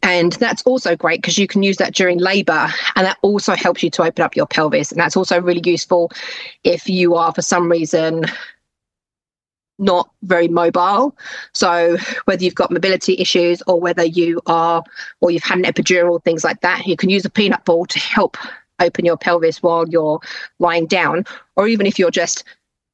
[0.04, 3.84] and that's also great because you can use that during labor and that also helps
[3.84, 4.92] you to open up your pelvis.
[4.92, 6.12] And that's also really useful
[6.64, 8.24] if you are, for some reason,
[9.78, 11.18] not very mobile.
[11.54, 14.84] So whether you've got mobility issues or whether you are,
[15.20, 18.00] or you've had an epidural, things like that, you can use a peanut ball to
[18.00, 18.38] help
[18.82, 20.20] open your pelvis while you're
[20.60, 21.26] lying down.
[21.56, 22.44] Or even if you're just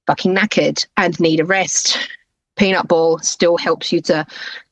[0.05, 1.97] fucking knackered and need a rest,
[2.55, 4.25] peanut ball still helps you to,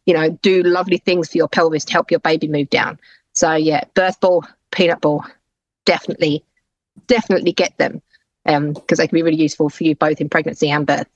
[0.06, 3.00] you know, do lovely things for your pelvis to help your baby move down.
[3.34, 5.26] So yeah, birth ball, peanut ball,
[5.86, 6.44] definitely,
[7.08, 8.02] definitely get them
[8.46, 11.08] um, because they can be really useful for you both in pregnancy and birth.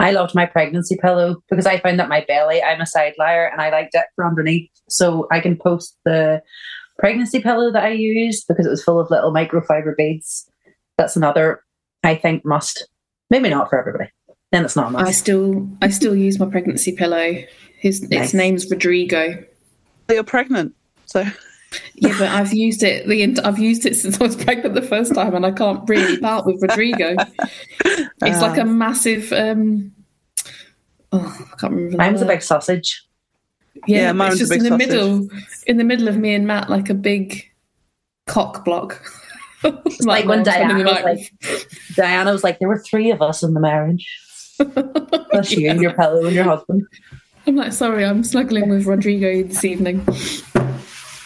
[0.00, 3.46] I loved my pregnancy pillow because I found that my belly, I'm a side liar
[3.46, 4.70] and I liked it for underneath.
[4.88, 6.42] So I can post the
[6.98, 10.48] pregnancy pillow that I used because it was full of little microfiber beads.
[10.96, 11.62] That's another,
[12.02, 12.88] I think, must.
[13.30, 14.10] Maybe not for everybody.
[14.52, 15.18] Then it's not a I must.
[15.18, 17.34] still I still use my pregnancy pillow.
[17.78, 18.26] His Nice.
[18.26, 19.44] its name's Rodrigo.
[20.10, 20.74] You're pregnant,
[21.06, 21.24] so
[21.94, 25.14] Yeah, but I've used it the I've used it since I was pregnant the first
[25.14, 27.14] time, and I can't really part with Rodrigo.
[27.84, 29.32] It's like a massive.
[29.32, 29.92] um
[31.12, 31.18] Oh,
[31.52, 31.90] I can't remember.
[31.92, 33.02] the Mine was a big sausage.
[33.86, 34.88] Yeah, Yeah, it's just in the sausage.
[34.88, 35.28] middle,
[35.66, 37.44] in the middle of me and Matt, like a big
[38.26, 39.02] cock block.
[39.64, 41.32] It's like when Diana was like, like,
[41.96, 44.06] Diana was like, there were three of us in the marriage.
[45.30, 46.86] Plus you and your pillow and your husband.
[47.44, 50.06] I'm like, sorry, I'm snuggling with Rodrigo this evening.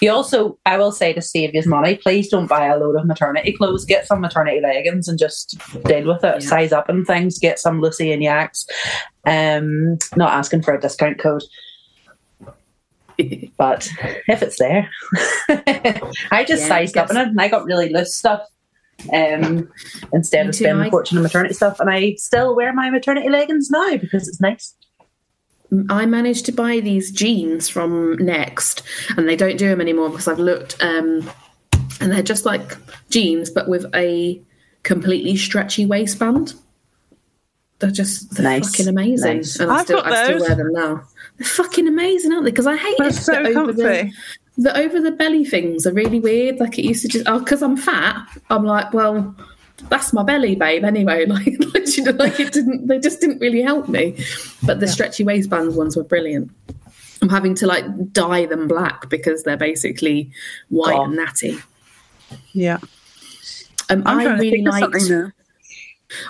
[0.00, 3.06] You also, I will say to save you money, please don't buy a load of
[3.06, 3.84] maternity clothes.
[3.84, 6.42] Get some maternity leggings and just deal with it.
[6.42, 6.48] Yeah.
[6.48, 7.38] Size up and things.
[7.38, 8.66] Get some Lucy and Yaks.
[9.26, 11.44] Um, not asking for a discount code,
[13.56, 13.88] but
[14.28, 14.88] if it's there,
[16.30, 18.42] I just Yeah, sized up in it and I got really loose stuff.
[19.12, 19.68] Um,
[20.12, 23.28] instead of spending I- a fortune on maternity stuff, and I still wear my maternity
[23.28, 24.74] leggings now because it's nice.
[25.88, 28.82] I managed to buy these jeans from Next,
[29.16, 31.28] and they don't do them anymore because I've looked, um,
[32.00, 32.76] and they're just like
[33.08, 34.40] jeans, but with a
[34.82, 36.54] completely stretchy waistband.
[37.78, 38.70] They're just they're Nice.
[38.70, 39.58] fucking amazing, Nice.
[39.58, 41.02] and I I've still got I still wear them now.
[41.42, 42.50] They're fucking amazing, aren't they?
[42.52, 43.14] Because I hate They're it.
[43.14, 44.12] so that over the-
[44.58, 46.60] the over the belly things are really weird.
[46.60, 48.26] Like it used to just oh, because I'm fat.
[48.50, 49.34] I'm like, well,
[49.88, 50.84] that's my belly, babe.
[50.84, 52.86] Anyway, like, like, you know, like it didn't.
[52.86, 54.22] They just didn't really help me.
[54.62, 56.50] But the stretchy waistband ones were brilliant.
[57.22, 60.30] I'm having to like dye them black because they're basically
[60.68, 61.04] white Oh.
[61.04, 61.58] and natty.
[62.52, 62.78] Yeah.
[63.90, 65.32] Um, I'm I trying to really think liked.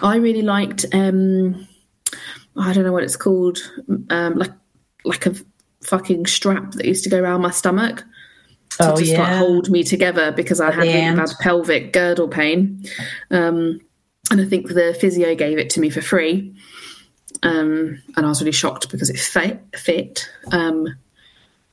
[0.03, 0.85] I really liked.
[0.93, 1.67] Um,
[2.57, 3.59] I don't know what it's called.
[4.11, 4.53] Um, like
[5.05, 5.35] like a
[5.83, 8.05] fucking strap that used to go around my stomach
[8.79, 11.17] to Oh, just like hold me together because I At had really end.
[11.19, 12.85] bad pelvic girdle pain.
[13.31, 13.81] Um,
[14.31, 16.55] and I think the physio gave it to me for free.
[17.43, 19.61] Um, and I was really shocked because it fit.
[19.77, 20.29] fit.
[20.53, 20.87] Um,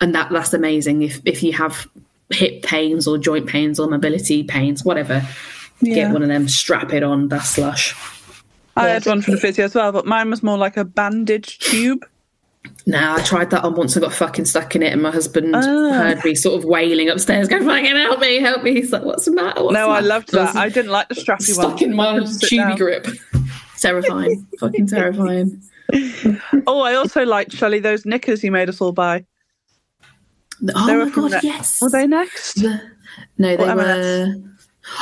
[0.02, 1.04] and that that's amazing.
[1.04, 1.88] If if you have
[2.32, 5.22] hip pains or joint pains or mobility pains, whatever,
[5.82, 5.96] Yeah.
[5.96, 7.28] get one of them, strap it on.
[7.28, 7.96] That's lush.
[8.76, 10.86] I Yeah, had one from the physio as well, but mine was more like a
[10.86, 12.06] bandage tube.
[12.86, 13.96] Now I tried that on once.
[13.96, 15.60] I got fucking stuck in it, and my husband Ah.
[15.62, 19.26] heard me sort of wailing upstairs, going, "Fucking help me, help me!" He's like, "What's
[19.26, 20.60] the matter?" What's no, the I matter?" loved I was that.
[20.60, 21.68] I didn't like the strappy one.
[21.68, 23.16] stuck in my Tubigrip.
[23.80, 25.62] terrifying, fucking terrifying.
[26.68, 29.26] Oh, I also liked Shelley those knickers you made us all buy.
[30.76, 31.80] Oh They my god, that- yes.
[31.82, 32.56] Were they next?
[32.62, 32.82] The-
[33.38, 33.82] no, they Or were.
[33.82, 34.38] M&S?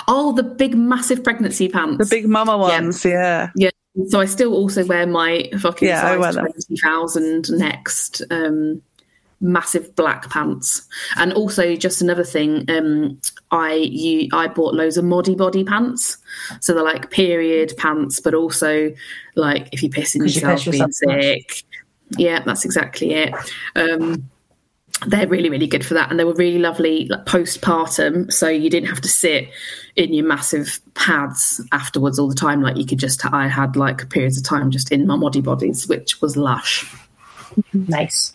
[0.07, 1.97] Oh, the big, massive pregnancy pants.
[1.97, 3.49] The big mama ones, yeah.
[3.55, 3.69] Yeah.
[4.07, 8.81] So I still also wear my fucking Yeah, size twenty thousand next um,
[9.41, 10.87] massive black pants,
[11.17, 12.63] and also just another thing.
[12.69, 13.19] Um,
[13.51, 16.17] I you I bought loads of Modibodi pants,
[16.59, 18.93] so they're like period pants, but also
[19.35, 21.65] like if you piss in 'Cause you yourself, being yourself so much.
[22.17, 23.33] Yeah, that's exactly it.
[23.75, 24.29] Um,
[25.05, 28.69] they're really really good for that and they were really lovely like postpartum so you
[28.69, 29.49] didn't have to sit
[29.95, 34.09] in your massive pads afterwards all the time like you could just i had like
[34.09, 36.91] periods of time just in my body bodies which was lush
[37.73, 38.33] Nice.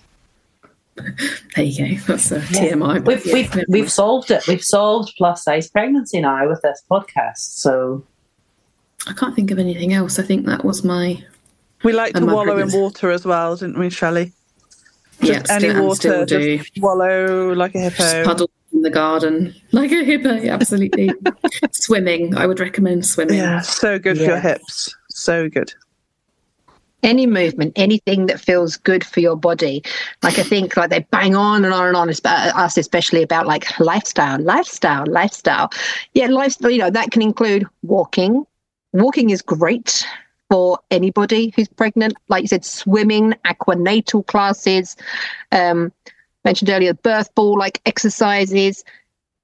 [0.97, 4.47] there you go that's a tmi but We've yeah, we've we've solved it.
[4.47, 7.39] We've solved plus size pregnancy now with this podcast.
[7.39, 8.05] So
[9.07, 11.25] i can't think of anything else i think that was my
[11.83, 14.33] We like to And my wallow in water as well, didn't we, Shelley?
[15.23, 18.25] Yeah Just any still, and water, still do just wallow like a just hippo.
[18.25, 21.11] puddle in the garden like a hippo yeah, absolutely
[21.73, 24.95] swimming i would recommend swimming Yeah, so good for your hips.
[25.11, 25.73] So good.
[27.03, 29.83] any movement, anything that feels good for your body.
[30.23, 33.23] Like I think like they bang on and on and on, about uh, us especially
[33.23, 35.69] about like lifestyle, lifestyle, lifestyle.
[36.15, 38.45] Yeah, lifestyle, you know, that can include walking.
[38.93, 40.07] Walking is great
[40.53, 42.13] for anybody who's pregnant.
[42.29, 44.97] Like you said, swimming, aquanatal classes,
[45.51, 45.91] um,
[46.45, 48.85] mentioned earlier, birth ball like exercises.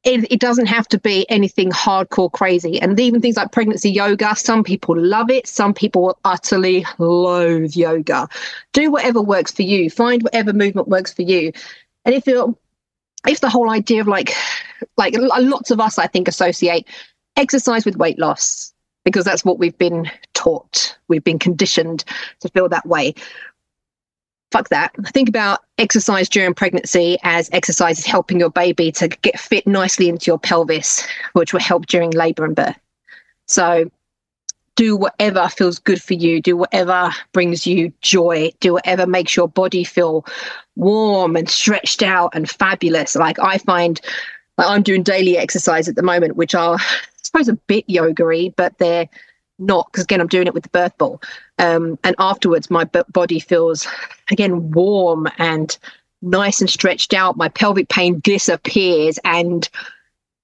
[0.05, 2.79] It, it doesn't have to be anything hardcore crazy.
[2.79, 8.29] And even things like pregnancy yoga, some people love it, some people utterly loathe yoga.
[8.75, 9.89] Do whatever works for you.
[9.89, 11.53] Find whatever movement works for you.
[12.05, 12.55] And if you're
[13.27, 14.35] if the whole idea of like
[14.99, 16.87] like lots of us I think associate
[17.35, 20.97] exercise with weight loss because that's what we've been taught.
[21.09, 22.05] We've been conditioned
[22.41, 23.14] to feel that way
[24.51, 24.93] fuck that.
[25.09, 30.09] Think about exercise during pregnancy as exercise is helping your baby to get fit nicely
[30.09, 32.78] into your pelvis, which will help during labor and birth.
[33.47, 33.91] So
[34.76, 39.49] do whatever feels good for you, do whatever brings you joy, do whatever makes your
[39.49, 40.24] body feel
[40.76, 43.16] warm and stretched out and fabulous.
[43.16, 44.01] Like I find
[44.57, 48.53] like I'm doing daily exercise at the moment, which are I suppose a bit yoga
[48.57, 49.09] but they're
[49.59, 51.21] not because again I'm doing it with the birth ball.
[51.59, 53.87] Um, and afterwards, my b- body feels
[54.31, 55.77] again warm and
[56.23, 57.37] nice and stretched out.
[57.37, 59.69] My pelvic pain disappears, and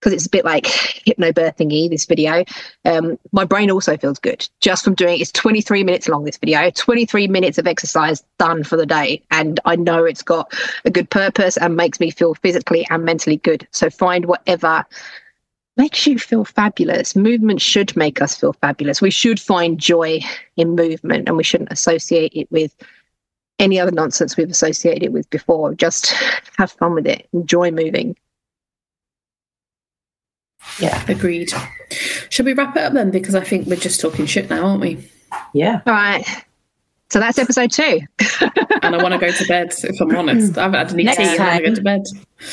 [0.00, 2.44] because it's a bit like hypnobirthingy, this video,
[2.84, 5.20] um, my brain also feels good just from doing.
[5.20, 6.24] It's 23 minutes long.
[6.24, 10.52] This video, 23 minutes of exercise done for the day, and I know it's got
[10.84, 13.66] a good purpose and makes me feel physically and mentally good.
[13.70, 14.84] So find whatever
[15.76, 17.16] makes you feel fabulous.
[17.16, 19.00] Movement should make us feel fabulous.
[19.00, 20.20] We should find joy
[20.56, 22.74] in movement and we shouldn't associate it with
[23.58, 25.74] any other nonsense we've associated it with before.
[25.74, 26.12] Just
[26.58, 27.28] have fun with it.
[27.32, 28.16] Enjoy moving.
[30.78, 31.52] yeah, agreed
[32.30, 34.80] should we wrap it up then because i think we're just talking shit now aren't
[34.80, 34.98] we
[35.52, 35.80] yeah.
[35.86, 36.26] All right.
[37.14, 38.00] So that's episode two.
[38.82, 39.72] and I want to go to bed.
[39.84, 41.22] If I'm honest, I haven't had any Next tea.
[41.22, 42.02] and I want to go to bed.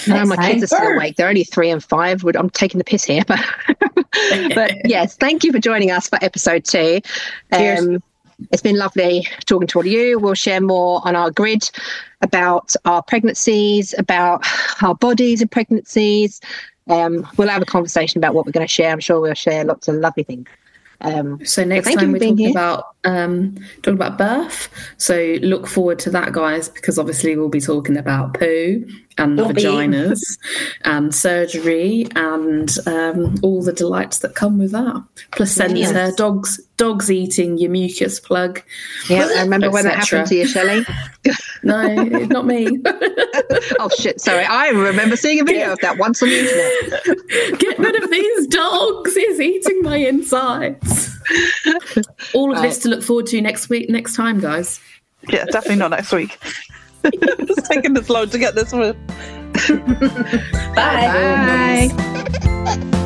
[0.08, 1.16] No, my Next kids are still awake.
[1.16, 2.24] They're only three and five.
[2.24, 3.40] I'm taking the piss here, but
[4.54, 7.02] but yes, thank you for joining us for episode two.
[7.52, 7.80] Cheers.
[7.80, 8.04] Um,
[8.52, 10.20] it's been lovely talking to all of you.
[10.20, 11.68] We'll share more on our grid
[12.22, 14.46] about our pregnancies, about
[14.84, 16.40] our bodies and pregnancies.
[16.88, 18.92] Um, we'll have a conversation about what we're going to share.
[18.92, 20.48] I'm sure we'll share lots of lovely things.
[21.02, 22.52] Um, So next time we're talking here.
[22.52, 24.70] about um, talking about birth.
[24.98, 28.88] So look forward to that, guys, because obviously we'll be talking about poo
[29.22, 29.64] and Don't be.
[29.64, 30.38] vaginas
[30.84, 35.04] and surgery and um, all the delights that come with that.
[35.32, 36.16] Placenta, Yes.
[36.16, 38.62] dogs dogs eating your mucus plug.
[39.08, 40.86] yeah, I remember when that happened to you, Shelley.
[41.64, 42.80] No, not me.
[43.80, 44.20] Oh shit!
[44.20, 47.60] Sorry, I remember seeing a video of that once on the internet.
[47.60, 49.16] Get rid of these dogs.
[49.16, 51.16] He's eating my insides.
[52.34, 54.80] All of this to look forward to next week, next time, guys.
[55.30, 56.40] Yeah, definitely not next week.
[57.14, 58.94] it's taking this long to get this one.
[60.76, 61.92] Bye.
[61.92, 61.92] Bye.
[62.66, 62.98] Bye.